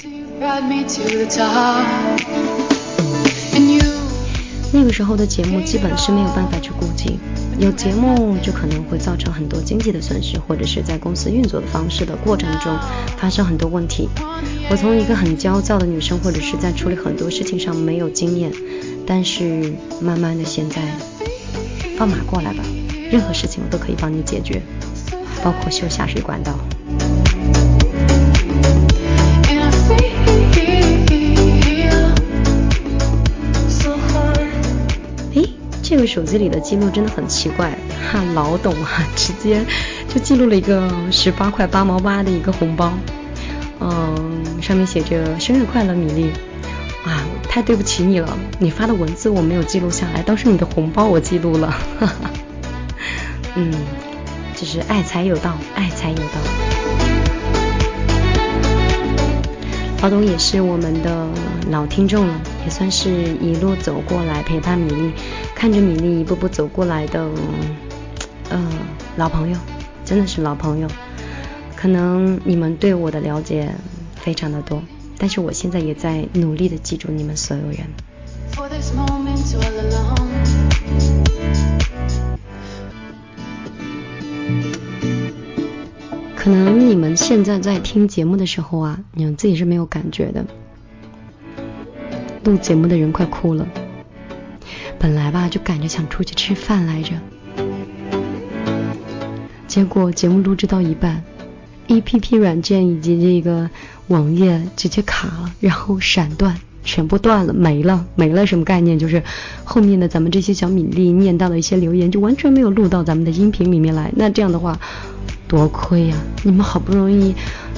[4.73, 7.19] 那个时候的节目基本是没有办法去顾及。
[7.59, 12.77] 有节目就可能会造成很多经济的损失，或者是在公司运作的方式的过程中
[13.17, 14.09] 发生很多问题。
[14.69, 18.53] 我从一个很焦躁的女生，或者是在处理很多事情上没有经验，
[19.07, 20.83] 但是慢慢的现在
[21.97, 22.63] 放马过来吧，
[23.11, 24.61] 任何事情我都可以帮你解决，
[25.43, 26.59] 包括修下水管道。
[35.89, 37.79] 这个手机里的记录真的很奇怪，
[38.11, 39.65] 哈，老懂啊，直接
[40.13, 42.93] 就记录了一个十八块八毛八的一个红包，
[43.79, 46.31] 嗯，上面写着生日快乐米粒，
[47.05, 51.71] 啊，太对不起你了，你发的文字我没有记录下来，倒是你的红包我记录了，
[52.01, 52.31] 哈哈，
[53.55, 53.73] 嗯，
[54.57, 56.66] 就是爱财有道，爱财有道。
[59.99, 61.27] 曹董也是我们的
[61.69, 65.13] 老听众了，也算是一路走过来陪伴米粒，
[65.53, 67.29] 看着米粒一步步走过来的，
[68.49, 68.69] 呃，
[69.17, 69.59] 老朋友，
[70.05, 70.87] 真的是老朋友。
[71.75, 73.75] 可能你们对我的了解
[74.15, 74.81] 非常的多，
[75.19, 77.79] 但是我现在也在努力的记住你们所有人。
[78.55, 80.26] for this moment alone
[86.47, 90.47] 可能你们现在在听节目的时候啊，你们自己是没有感觉的。
[92.45, 93.67] 录节目的人快哭了，
[94.97, 97.15] 本来吧就赶着想出去吃饭来着，
[99.67, 101.25] 结果节目录制到一半
[101.89, 103.69] ，A P P 软件以及这个
[104.07, 108.97] 网页直接卡了，然后闪断，全部断了，没了，没了，什么概念？
[109.01, 109.21] 就是
[109.65, 114.79] 后面的咱们这些小米粒念到的一些留言就完全没有录到咱们的音频里面来，那这样的话。
[115.49, 116.17] 多亏呀！
[116.43, 117.35] 你们好不容易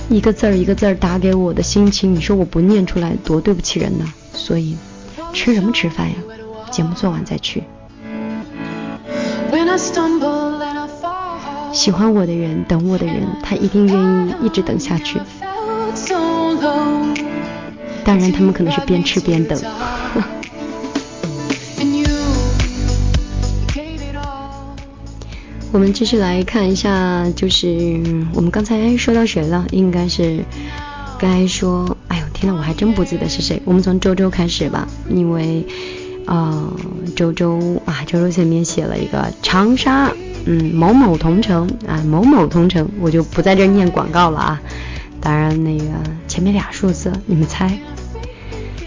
[0.08, 4.04] 一个字儿一个字儿打给我的心情，你说我不念出来多对不起人呢。
[4.32, 4.76] 所以
[5.32, 6.14] 吃什么吃饭呀？
[6.70, 7.62] 节目做完再去。
[11.72, 15.18] 喜欢我的人，等我的人，他一定愿意一直等下去。
[18.04, 19.58] 当然，他们可能是边吃边等。
[25.78, 28.02] 我们继续来看一下，就是
[28.34, 29.64] 我们刚才说到谁了？
[29.70, 30.44] 应该是
[31.20, 33.62] 该说，哎呦天呐，我还真不记得是谁。
[33.64, 35.64] 我们从周周开始吧，因为
[36.26, 36.68] 啊，
[37.14, 40.10] 周周啊，周周前面写了一个长沙，
[40.46, 44.60] 嗯，某某同城啊，某某同城，我就不在这念广告了啊。
[45.20, 45.84] 当然那个
[46.26, 47.78] 前面俩数字，你们猜。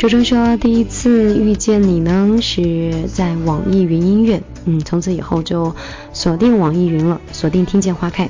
[0.01, 5.75] 周周说：“第一次遇见你呢，是在网易云音乐，嗯，从此以后就
[6.11, 8.27] 锁定网易云了，锁定听见花开。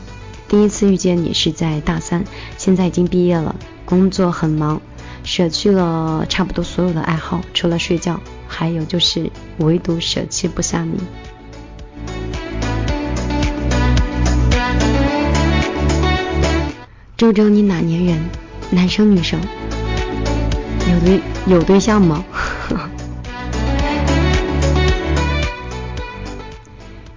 [0.50, 2.26] 第一次遇见你是在大三，
[2.58, 3.56] 现在已经毕业了，
[3.86, 4.82] 工作很忙，
[5.24, 8.20] 舍去了差不多所有的爱好，除了睡觉，
[8.50, 11.00] 还有就是唯独舍弃不下你。”
[17.16, 18.20] 周周，你哪年人？
[18.72, 19.40] 男生女生？
[20.90, 22.24] 有对有对象吗？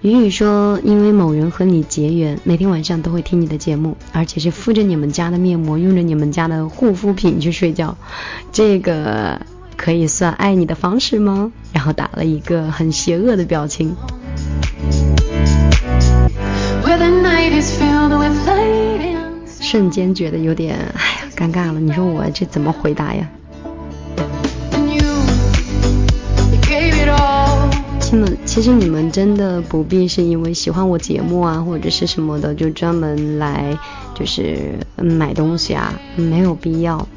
[0.01, 7.97] 雨雨说，因为某人和你结缘，每天晚上都会听你的节目，而且是敷着你们家的面膜，用着你们家的护肤品去睡觉，
[8.51, 9.41] 这个
[9.75, 11.51] 可以算爱你的方式吗？
[11.73, 13.95] 然后打了一个很邪恶的表情。
[19.59, 23.27] 瞬间觉得有点哎呀尴尬了，你说我这怎么回答呀？
[28.05, 33.75] 亲们其实你们真的不必是因为喜欢我节目啊，或者是什么的，就专门来
[34.13, 37.07] 就是买东西啊，没有必要。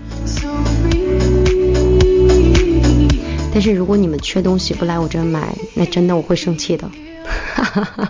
[3.52, 6.90] 但是如果你们缺东西不来我这买，那真的我会生气的。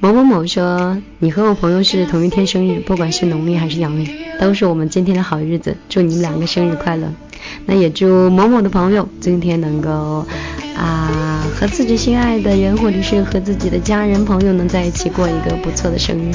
[0.00, 4.08] 某某某说，你和我朋友是同一天生日，不管是农历还是阳历，
[4.40, 7.12] 都是我们今天的好日子，祝你们两个生日快乐。
[7.66, 10.24] 那也祝某某的朋友今天能够
[10.76, 16.32] 啊和自己心爱的人，或者是和自己的家人朋友能在一起过一个不错的生日。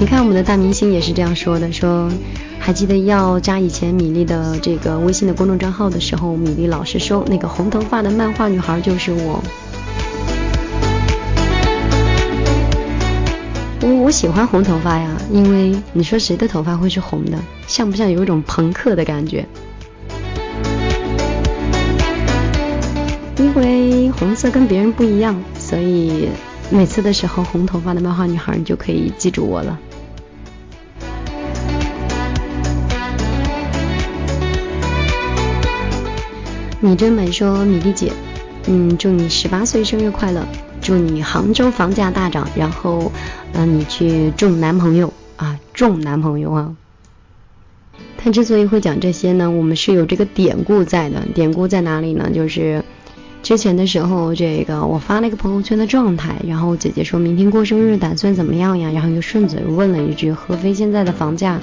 [0.00, 2.10] 你看我们的大明星也是这样说的，说
[2.58, 9.42] 还记得要加以前米粒的这个微信的公众账号的时候，米粒老师说那个红头发的漫画女孩就是我。
[14.14, 17.36] 喜欢红头发呀，因为你说谁的头发会是红的？
[17.66, 19.44] 像不像有一种朋克的感觉？
[23.36, 26.28] 因为红色跟别人不一样，所以
[26.70, 29.78] 每次的时候，红头发的漫画女孩你就可以记住我了。
[36.80, 38.12] 你真美说米粒姐，
[38.68, 40.46] 嗯，祝你十八岁生日快乐。
[40.84, 43.10] 祝你杭州房价大涨，然后，
[43.54, 46.76] 嗯，你去种男朋友啊，种男朋友啊。
[48.18, 51.22] 他之所以会讲这些呢，我们是有这个典故在的。
[51.34, 52.30] 典故在哪里呢？
[52.34, 52.84] 就是
[53.42, 58.90] 之前的时候，这个我发了一个朋友圈的状态，然后姐姐说明天过生日打算怎么样呀？
[58.92, 61.58] 然后又顺嘴问了一句，合肥现在的房价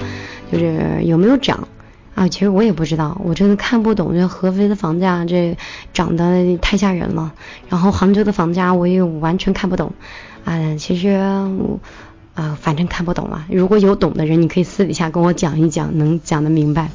[0.50, 1.68] 就是有没有涨？
[2.14, 5.56] 啊，其实我也不知道，我真的看不懂这合肥的房价这
[5.92, 7.32] 涨得太吓人了。
[7.68, 9.92] 然后杭州的房价我也完全看不懂。
[10.44, 11.80] 啊，其实我
[12.34, 13.44] 啊，反正看不懂嘛。
[13.50, 16.90] 如果有懂的人，你可以私底下跟我讲一讲，能讲得明白。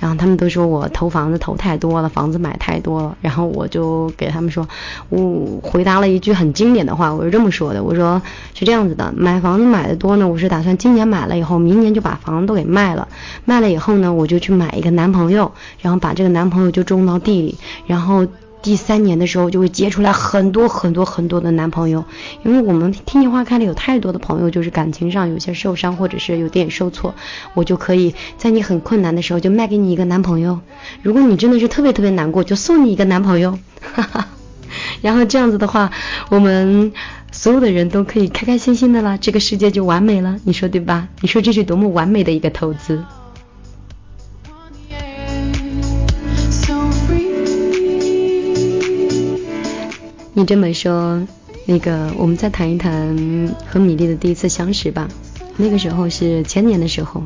[0.00, 3.16] 然后他们都说我投房子投太多了，房子买太多了。
[3.20, 4.66] 然后我就给他们说，
[5.10, 8.22] 我回答了一句很经典的话，我是这么说的，我说
[8.54, 13.06] 是这样子的，买房子买的多呢，我是打算今年买了以后，明年就把房子都给卖了，
[13.44, 18.26] 卖了以后呢，我就去买一个男朋友，然后把这个男朋友就种到地里，然后。
[18.60, 22.04] 第三年的时候就会结出来很多很多很多的男朋友，
[22.44, 27.14] 因为我们听见花开里有太多的朋友，就是感情上有些受伤或者是有点受挫，
[27.54, 30.60] 我就可以在你很困难的时候就卖给你一个男朋友。
[31.02, 33.58] 如果你真的是特别特别难过，就送你一个男朋友，
[33.94, 34.28] 哈哈。
[35.00, 35.90] 然后这样子的话，
[36.28, 36.92] 我们
[37.30, 41.08] 所有的人都可以开开心心的啦，这个世界就完美了，你说对吧？
[41.20, 43.02] 你说这是多么完美的一个投资。
[50.38, 51.20] 你这么说，
[51.66, 55.08] 那个我们再谈一谈和米粒的第一次相识吧。
[55.56, 57.24] 那个时候是前年的时候，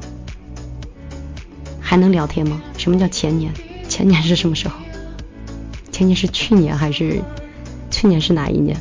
[1.78, 2.62] 还能聊天吗？
[2.78, 3.52] 什么叫前年？
[3.86, 4.76] 前年是什么时候？
[5.90, 7.20] 前年是去年还是？
[7.90, 8.78] 去年是哪一年？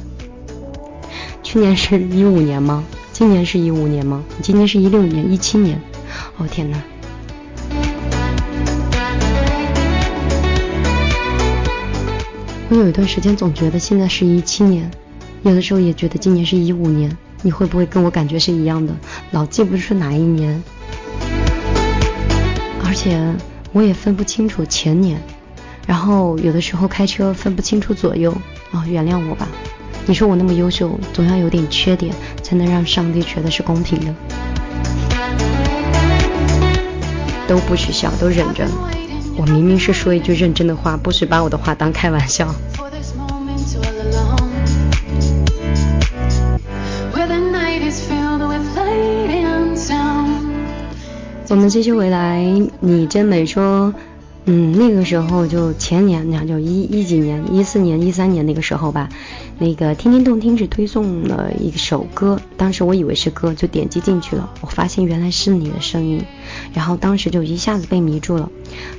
[1.44, 2.86] 去年是一五年吗？
[3.12, 4.24] 今年是一五年吗？
[4.42, 5.82] 今年是一六年、一七年？
[6.38, 6.82] 哦天哪！
[12.72, 14.90] 我有一段时间总觉得现在是一七年，
[15.44, 17.18] 有的时候也觉得今年是一五年。
[17.42, 18.94] 你会不会跟我感觉是一样的？
[19.32, 20.64] 老记不住哪一年，
[22.86, 23.20] 而且
[23.74, 25.22] 我也分不清楚前年。
[25.86, 28.32] 然后有的时候开车分不清楚左右，
[28.72, 29.50] 哦，原谅我吧。
[30.06, 34.16] 你说我那么优秀，总要有点缺点，才能让上帝觉得是公平的。
[37.50, 38.66] 都不许笑，都忍着。
[39.42, 42.54] 我明明是说一句认真的话，不许把我的话当开玩笑。
[51.50, 52.46] 我们继续回来，
[52.82, 53.92] 你真美说。
[54.46, 59.08] 嗯，那个时候就前年，那就一一几年，一四年、一三年那个时候吧，
[59.60, 66.26] 那个天天动听只推送了一首歌，当时我以为是歌，就点击进去了，我发现原来是你的声音，
[66.74, 68.50] 然后当时就一下子被迷住了。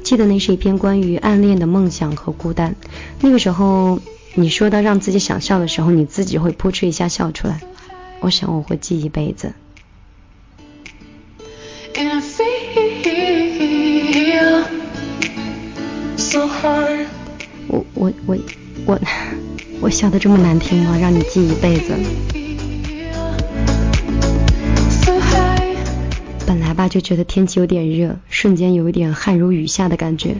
[0.04, 2.76] 记得那是一篇关于暗恋的梦想和孤单，
[3.20, 3.98] 那个时候
[4.34, 7.60] 你说到让自己想笑的时候，你自己会扑哧一下笑出来，
[8.20, 9.52] 我想我会记一辈子。
[17.68, 18.36] 我我我
[18.86, 18.98] 我
[19.80, 20.96] 我笑得这么难听吗？
[20.98, 21.92] 让你记一辈子。
[26.46, 30.36] 本来吧就觉得天气有点热，瞬间有一点汗如雨下的感觉。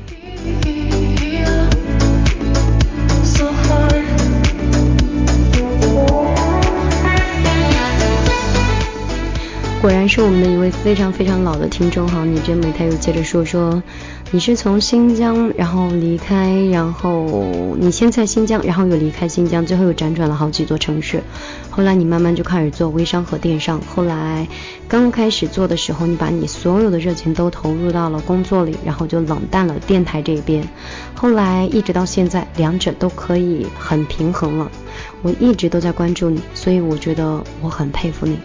[9.83, 12.71] 果然是我们的一位非常非常老的听众哈，你真美。
[12.71, 13.83] 他又接着说说，
[14.31, 21.21] 你是从新疆然后离开，然后你先在新疆，然后又离开新疆，最后又辗转了好几座城市。
[21.69, 23.81] 后来你慢慢就开始做微商和电商。
[23.93, 24.47] 后来
[24.87, 30.65] 刚开始做的时候，你把你所有的热情都投入到了工作里，然后就冷淡了电台这边。
[31.13, 34.71] 后来一直到现在，两者都可以很平衡了。
[35.23, 38.39] 我一直都在关注你，所以我觉得我很佩服你。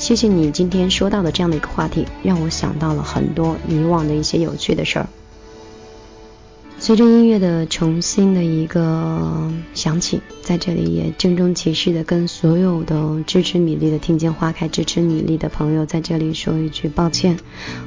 [0.00, 5.06] 谢谢你今天说到的这样的一个话题，让我想到了很多以往的一些有趣的事儿。
[6.78, 17.36] 随着音乐的重新的一个响起，在这里也郑重其事的跟所有的支持米粒的听见花开支持米粒的朋友在这里说一句抱歉，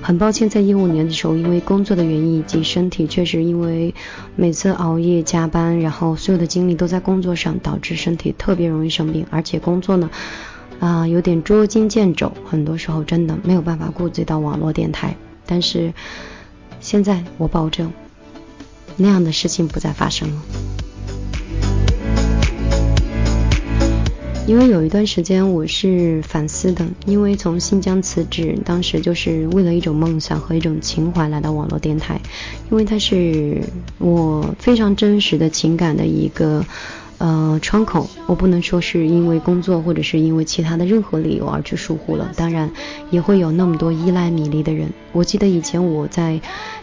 [0.04, 3.96] 很抱歉，在一五年的时候，因为工作的原因以及身体确实因为
[4.36, 10.12] 每次熬夜加班，然后所有的精力都在工作上，导致身体特别容易生病，而且工作呢。
[10.80, 15.16] 啊，有点捉襟见肘，很多时候真的没有办法顾及到网络电台。
[15.46, 15.94] 但是
[16.80, 17.92] 现在我保证，
[18.98, 20.42] 那样的事情不再发生了。
[24.46, 32.20] 因为有一段时间我是反思的，因为从新疆辞职，当时就是为了一种梦想和一种情怀来到网络电台，
[32.70, 33.64] 因为它是
[34.00, 36.66] 我非常真实的情感的一个。
[37.24, 42.30] 呃，窗口，我不能说是因为工作或者是因为其他的任何理由而去疏忽了。
[42.36, 42.70] 当然，
[43.12, 44.92] 也会有那么多依赖米粒的人。
[45.14, 46.42] 我记得以前我在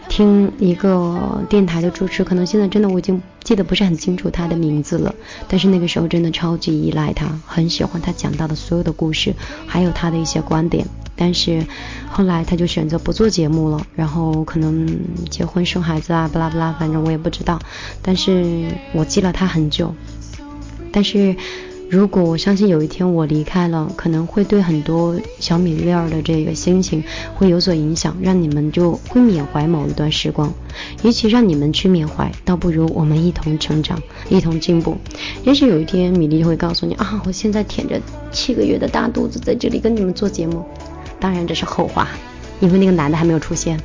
[0.09, 5.13] 听一个电台的主持，可能现在真的我已经记得不是很清楚他的名字了。
[5.47, 9.35] 但是那个时候真的超级依赖他，很喜欢他讲到的所有的故事，
[9.67, 10.87] 还有他的一些观点。
[11.15, 11.63] 但是
[12.09, 14.87] 后来他就选择不做节目了，然后可能
[15.29, 17.59] 结婚生孩子啊，不拉不拉，反正我也不知道。
[18.01, 18.65] 但是
[18.95, 19.93] 我记了他很久。
[20.91, 21.35] 但是
[21.89, 27.03] 如果我相信有一天我离开了，可能会对很多小米粒儿的这个心情
[27.35, 30.53] 会有所影响，让你们就会缅怀某一段时光。
[31.03, 34.95] 与其让你们去缅怀，倒不如我们一同成长，一同进步。
[35.43, 37.99] 也许有一天米粒会告诉你啊，我现在舔着
[38.31, 40.63] 七个月的大肚子在这里跟你们做节目。
[41.19, 42.07] 当然这是后话，
[42.61, 43.77] 因为那个男的还没有出现。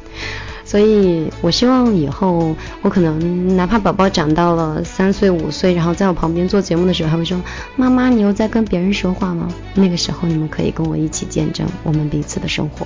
[0.66, 2.52] 所以，我希望以后
[2.82, 7.40] 我可能哪怕宝宝长到了三岁五岁，然后在我旁边做节目的时候，还会说
[7.76, 12.84] ：“妈妈，你又在跟别人说话吗？”那个时候，你们可以跟我一起见证我们彼此的生活。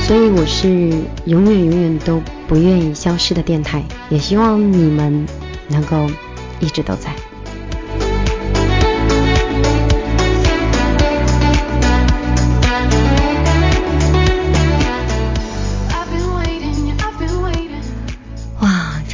[0.00, 0.68] 所以，我是
[1.26, 5.26] 永远永远都不愿意消失的电台，也希望你们
[5.68, 6.10] 能够
[6.58, 7.25] 一直都在。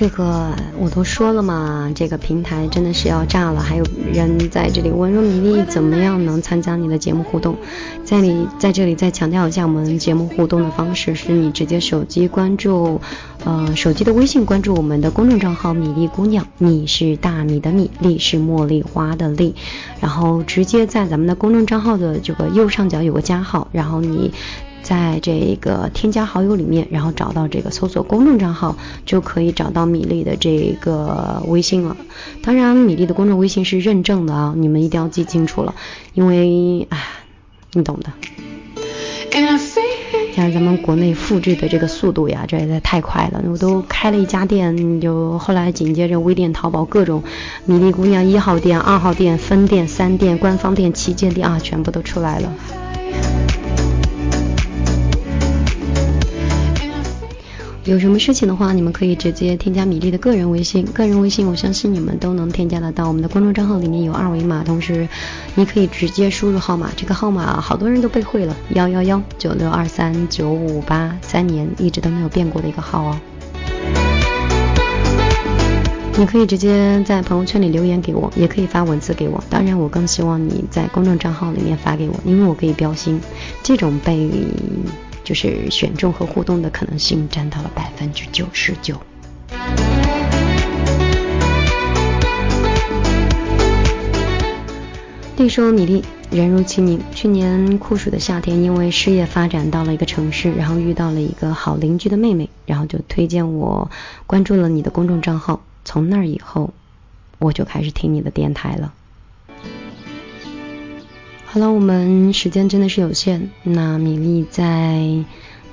[0.03, 0.51] 这个
[0.81, 3.61] 我都说了嘛，这个平台真的是要炸了。
[3.61, 7.57] 还有人在这里问说米粒怎么样能参加你的节目互动？
[8.03, 13.01] 在你在这里再强调一下，我们节目互动的方式是你直接手机关注，
[13.45, 19.55] 呃，手机的微信关注我们的公众账号米粒姑娘，米是大米的米，粒是茉莉花的粒，
[20.01, 24.33] 然后直接在咱们的公众账号的这个右上角有个加号，然后你。
[24.83, 28.77] 在这个添加好友里面，然后找到这个搜索公众账号，
[29.07, 31.97] 就可以找到米粒的这个微信了。
[32.43, 35.75] 当然，米粒的公众微信是认证的啊，你们一定要记清楚了，
[36.15, 36.99] 因为啊，
[37.73, 38.13] 你懂的。
[40.35, 43.43] 像咱们国内复制的这个速度呀，这也太快了。
[43.51, 47.23] 我都开了一家店，就后来紧接着微店、淘宝各种
[47.67, 52.53] 米粒姑娘一号店、二号店、分店、三店、官方店、旗舰店啊，全部都出来了。
[57.85, 60.85] 有什么事情的话，你们可以直接添加米粒的个人微信。
[60.85, 63.09] 个人微信，我相信你们都能添加得到。
[63.09, 65.09] 我们的公众账号里面有二维码，同时
[65.57, 66.91] 你可以直接输入号码。
[66.97, 73.21] 这个号码好多人都背会了，幺幺幺九六二三九五八，三年一直都没有变过的一个号哦。
[76.17, 79.43] 你可以直接在朋友圈里留言给我，也可以发文字给我。
[79.51, 83.21] 当然，我更希望你在公众账号里面发给我，因为我可以标星。
[83.65, 84.31] 这种被。
[85.25, 88.97] 就是选中和互动的可能性占到了百分之九十九。
[95.35, 103.91] 地说米粒人如其名，去年酷暑的夏天，因为事业发展到了一个城市，然后遇到了一个好邻居的妹妹，然后就推荐我
[104.27, 105.63] 关注了你的公众账号。
[105.85, 106.73] 从那以后，
[107.39, 108.93] 我就开始听你的电台了。
[111.53, 115.07] 好了，我们时间真的是有限，那米粒在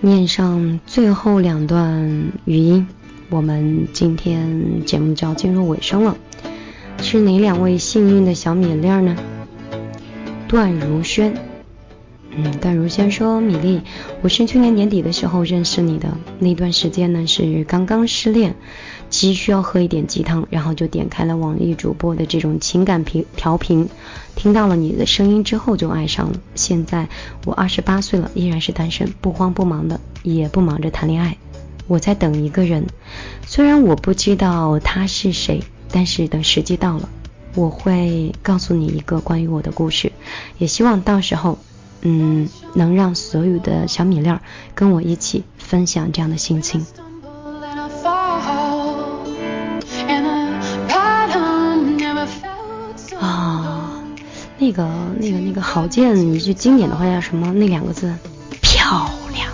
[0.01, 2.85] 念上最后两段语音，
[3.29, 6.17] 我们今天节目就要进入尾声了。
[7.01, 9.15] 是哪两位幸运的小米粒儿呢？
[10.49, 11.33] 段如轩，
[12.35, 13.79] 嗯，段如轩说，米粒，
[14.21, 18.53] 我是去年年底的时候认识你的，那段时间呢是刚刚失恋。
[19.09, 23.89] 急需要喝一点鸡汤，然后就点开了网易主播的这种情感频调频，
[24.35, 26.39] 听到了你的声音之后就爱上了。
[26.55, 27.09] 现在
[27.45, 31.37] 我二十八岁了，依然是单身，不慌不忙的，也不忙着谈恋爱。
[31.87, 32.85] 我在等一个人，
[33.47, 37.09] 虽然我不知道他是谁，但是等时机到了，
[37.55, 40.11] 我会告诉你一个关于我的故事。
[40.59, 41.57] 也希望到时候，
[42.01, 44.39] 嗯，能让所有的小米粒儿
[44.75, 46.85] 跟我一起分享这样的心情。
[54.69, 54.87] 那个、
[55.19, 57.51] 那个、那个郝建一句经典的话叫什么？
[57.53, 58.13] 那两个字，
[58.61, 59.51] 漂亮。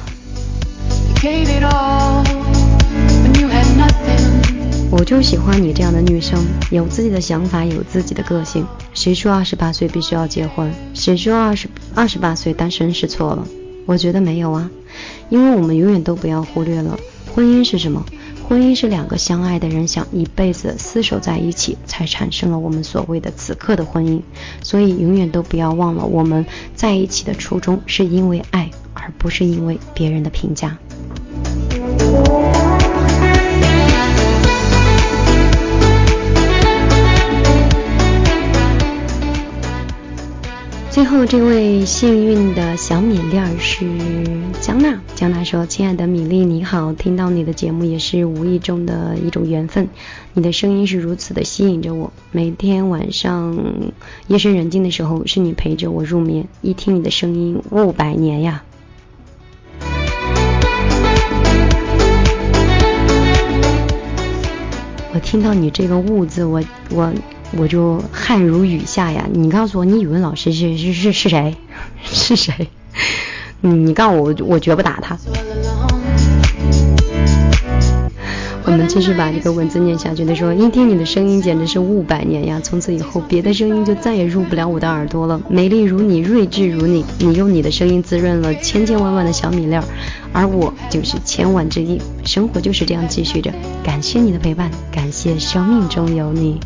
[4.92, 8.68] 我就喜欢你这样的女生，有自己的想法，有自己的个性。
[8.94, 10.70] 谁说二十八岁必须要结婚？
[10.94, 13.48] 谁说二十二十八岁单身是错了？
[13.86, 14.70] 我觉得没有啊，
[15.30, 17.00] 因为我们永远都不要忽略了
[17.34, 18.06] 婚姻是什么。
[18.48, 24.22] 婚姻是两个相爱的人想一辈子厮守在一起，才产生了我们所谓的此刻的婚姻。
[24.62, 30.78] 所以永远都不要忘了，我们在一起的初衷是因为爱，而不是因为别人的评价。
[40.96, 43.86] 最后这位幸运的小米粒儿是
[44.62, 44.98] 江娜。
[45.14, 49.90] 江娜说：“亲爱的米粒，你好，听到你的节目也是无意中的一种缘分。
[50.34, 53.58] 你的声音是如此的吸引着我，每天晚上
[54.28, 56.48] 夜深人静的时候，是你陪着我入眠。
[56.62, 58.64] 一听你的声音，哦，百年呀。”
[65.14, 67.12] 我听到你这个雾字，我我
[67.58, 69.28] 我就汗如雨下呀。
[69.32, 71.56] 你告诉我，你语文老师是是是是谁？
[72.04, 72.70] 是谁？
[73.62, 75.18] 你告诉我，我绝不打他。
[78.68, 80.26] 我们继续把这个文字念下去。
[80.26, 85.40] 他说：“一听你的声音简直是雾百年呀，从此以后别的声音就再也入不了我的耳朵了。
[85.50, 89.84] 美丽如你，睿智如你，你用你的声音滋润了千千万万的小米粒儿，
[90.34, 92.02] 而我就是千万之一。
[92.26, 93.54] 生活就是这样继续着。
[93.84, 96.60] 感谢你的陪伴，感谢生命中有你。”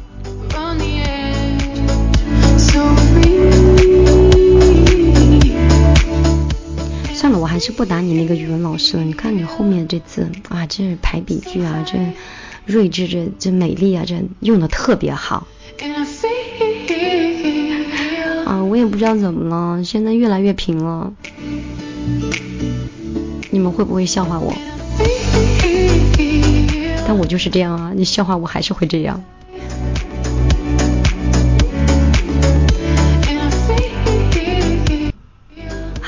[7.13, 9.03] 算了，我还是不打你那个语文老师了。
[9.03, 11.97] 你看你后面这字啊，这排比句啊，这
[12.65, 15.47] 睿智，这这美丽啊，这用的特别好。
[18.45, 21.13] 啊，我也不知道怎么了，现在越来越平了。
[23.51, 24.53] 你们会不会笑话我？
[27.05, 29.23] 但我就是这样啊，你笑话我还是会这样。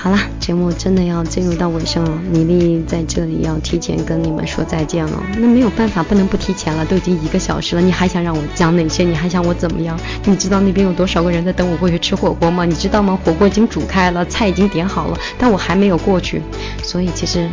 [0.04, 5.24] 好了，节目真的要进入到尾声了，米粒在这里要提前跟你们说再见了。
[5.38, 9.04] 那没有办法，不能不提前了，都已经一个小时了，你还想让我讲哪些？
[9.04, 9.96] 你还想我怎么样？
[10.26, 12.66] 你知道那边有多少个人在等我过去吃火锅吗？
[12.66, 13.16] 你知道吗？
[13.24, 16.42] 火锅已经煮开了，菜已经点好了，但我还没有过去。
[16.82, 17.48] 所以其实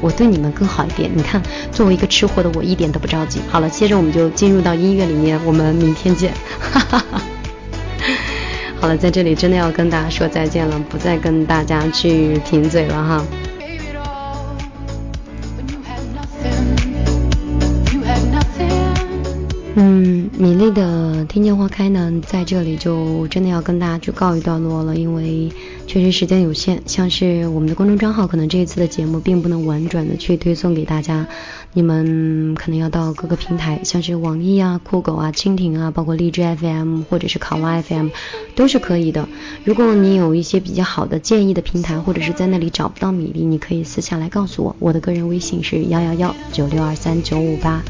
[0.00, 1.08] 我对你们更好一点。
[1.14, 1.40] 你看，
[1.70, 3.38] 作为一个吃货的我，一点都不着急。
[3.48, 6.32] 好了，接着我们就进入到音乐里面，我们明天见。
[6.58, 7.22] 哈哈哈。
[8.84, 13.24] 好了，在这里真的要跟大家说再见了，不再跟大家去贫嘴了哈。
[19.76, 25.50] 嗯，米粒的听见花开呢，在这里就真的要跟大家去告一段落了，因为。
[25.86, 31.26] 确实时间有限，像是我们的公众账号，可能这一次的节目并不能完转的去推送给大家，
[31.74, 38.08] 你们可能要到各个平台，像是网易啊、酷狗啊、蜻蜓啊，包括荔枝 FM 或者是考拉 FM，
[38.56, 39.28] 都是可以的。
[39.62, 47.82] 如果你有一些比较好的建议的平台，或者是在那里找不到米粒，你可以私下来告诉我，我的个人微信是幺幺幺九六二三九五八。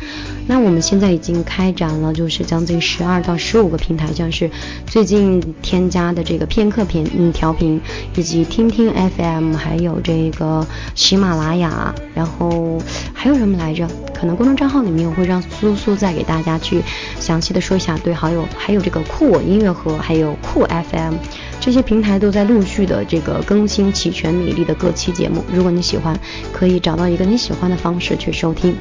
[0.49, 4.51] 那我们现在已经开展了，就是将近十二到十五个平台，像是
[4.87, 7.81] 最近添加的这个片刻频嗯调频。
[8.17, 12.81] 以及听听 FM，还有这个喜马拉雅，然后
[13.13, 13.89] 还有什么来着？
[14.15, 16.81] 可能公众账号里面我会让苏苏再给大家去
[17.19, 17.99] 详细的说一下。
[17.99, 21.15] 对，还有还有这个酷我音乐盒，还有酷 FM，
[21.61, 25.45] 这些平台都在陆续的这个更新齐全米粒的各期节目。
[25.53, 26.19] 如果你喜欢，
[26.53, 28.75] 可以找到一个你喜欢的方式去收听。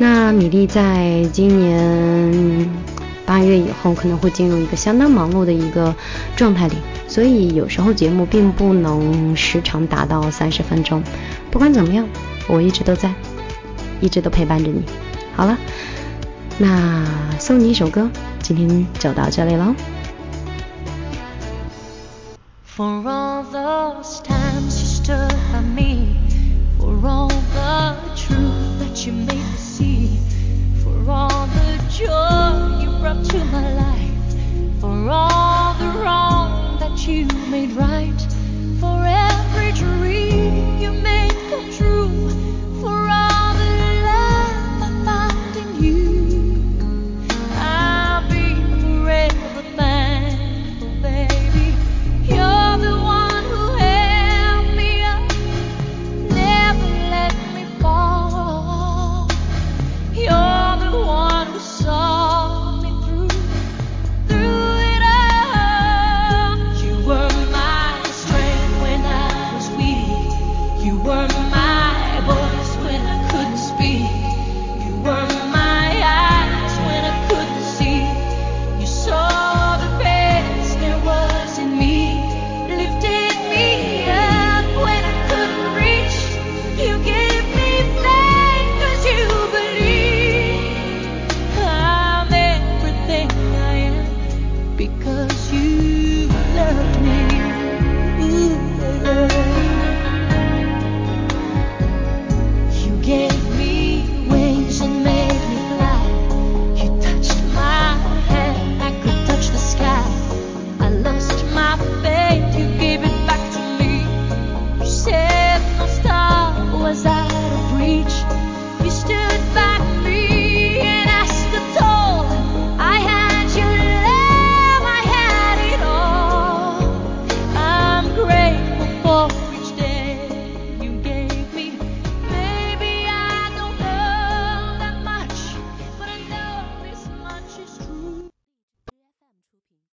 [0.00, 2.70] 那米粒在今年
[3.26, 5.94] 八月以后可能会进入一个相当忙碌的一个
[6.36, 6.76] 状态里，
[7.08, 11.02] 所以有时候节目并不能时长达到三十分钟。
[11.50, 12.06] 不管怎么样，
[12.46, 13.12] 我 一直都在，
[14.00, 14.82] 一直都陪伴着你。
[15.34, 15.58] 好了，
[16.58, 17.04] 那
[17.38, 18.08] 送你一首歌，
[18.40, 19.74] 今天就到这里喽。
[22.76, 26.16] For all those times you stood by me,
[26.78, 29.57] for all the truth that you made.
[29.78, 37.26] for all the joy you brought to my life, for all the wrong that you
[37.48, 37.87] made right.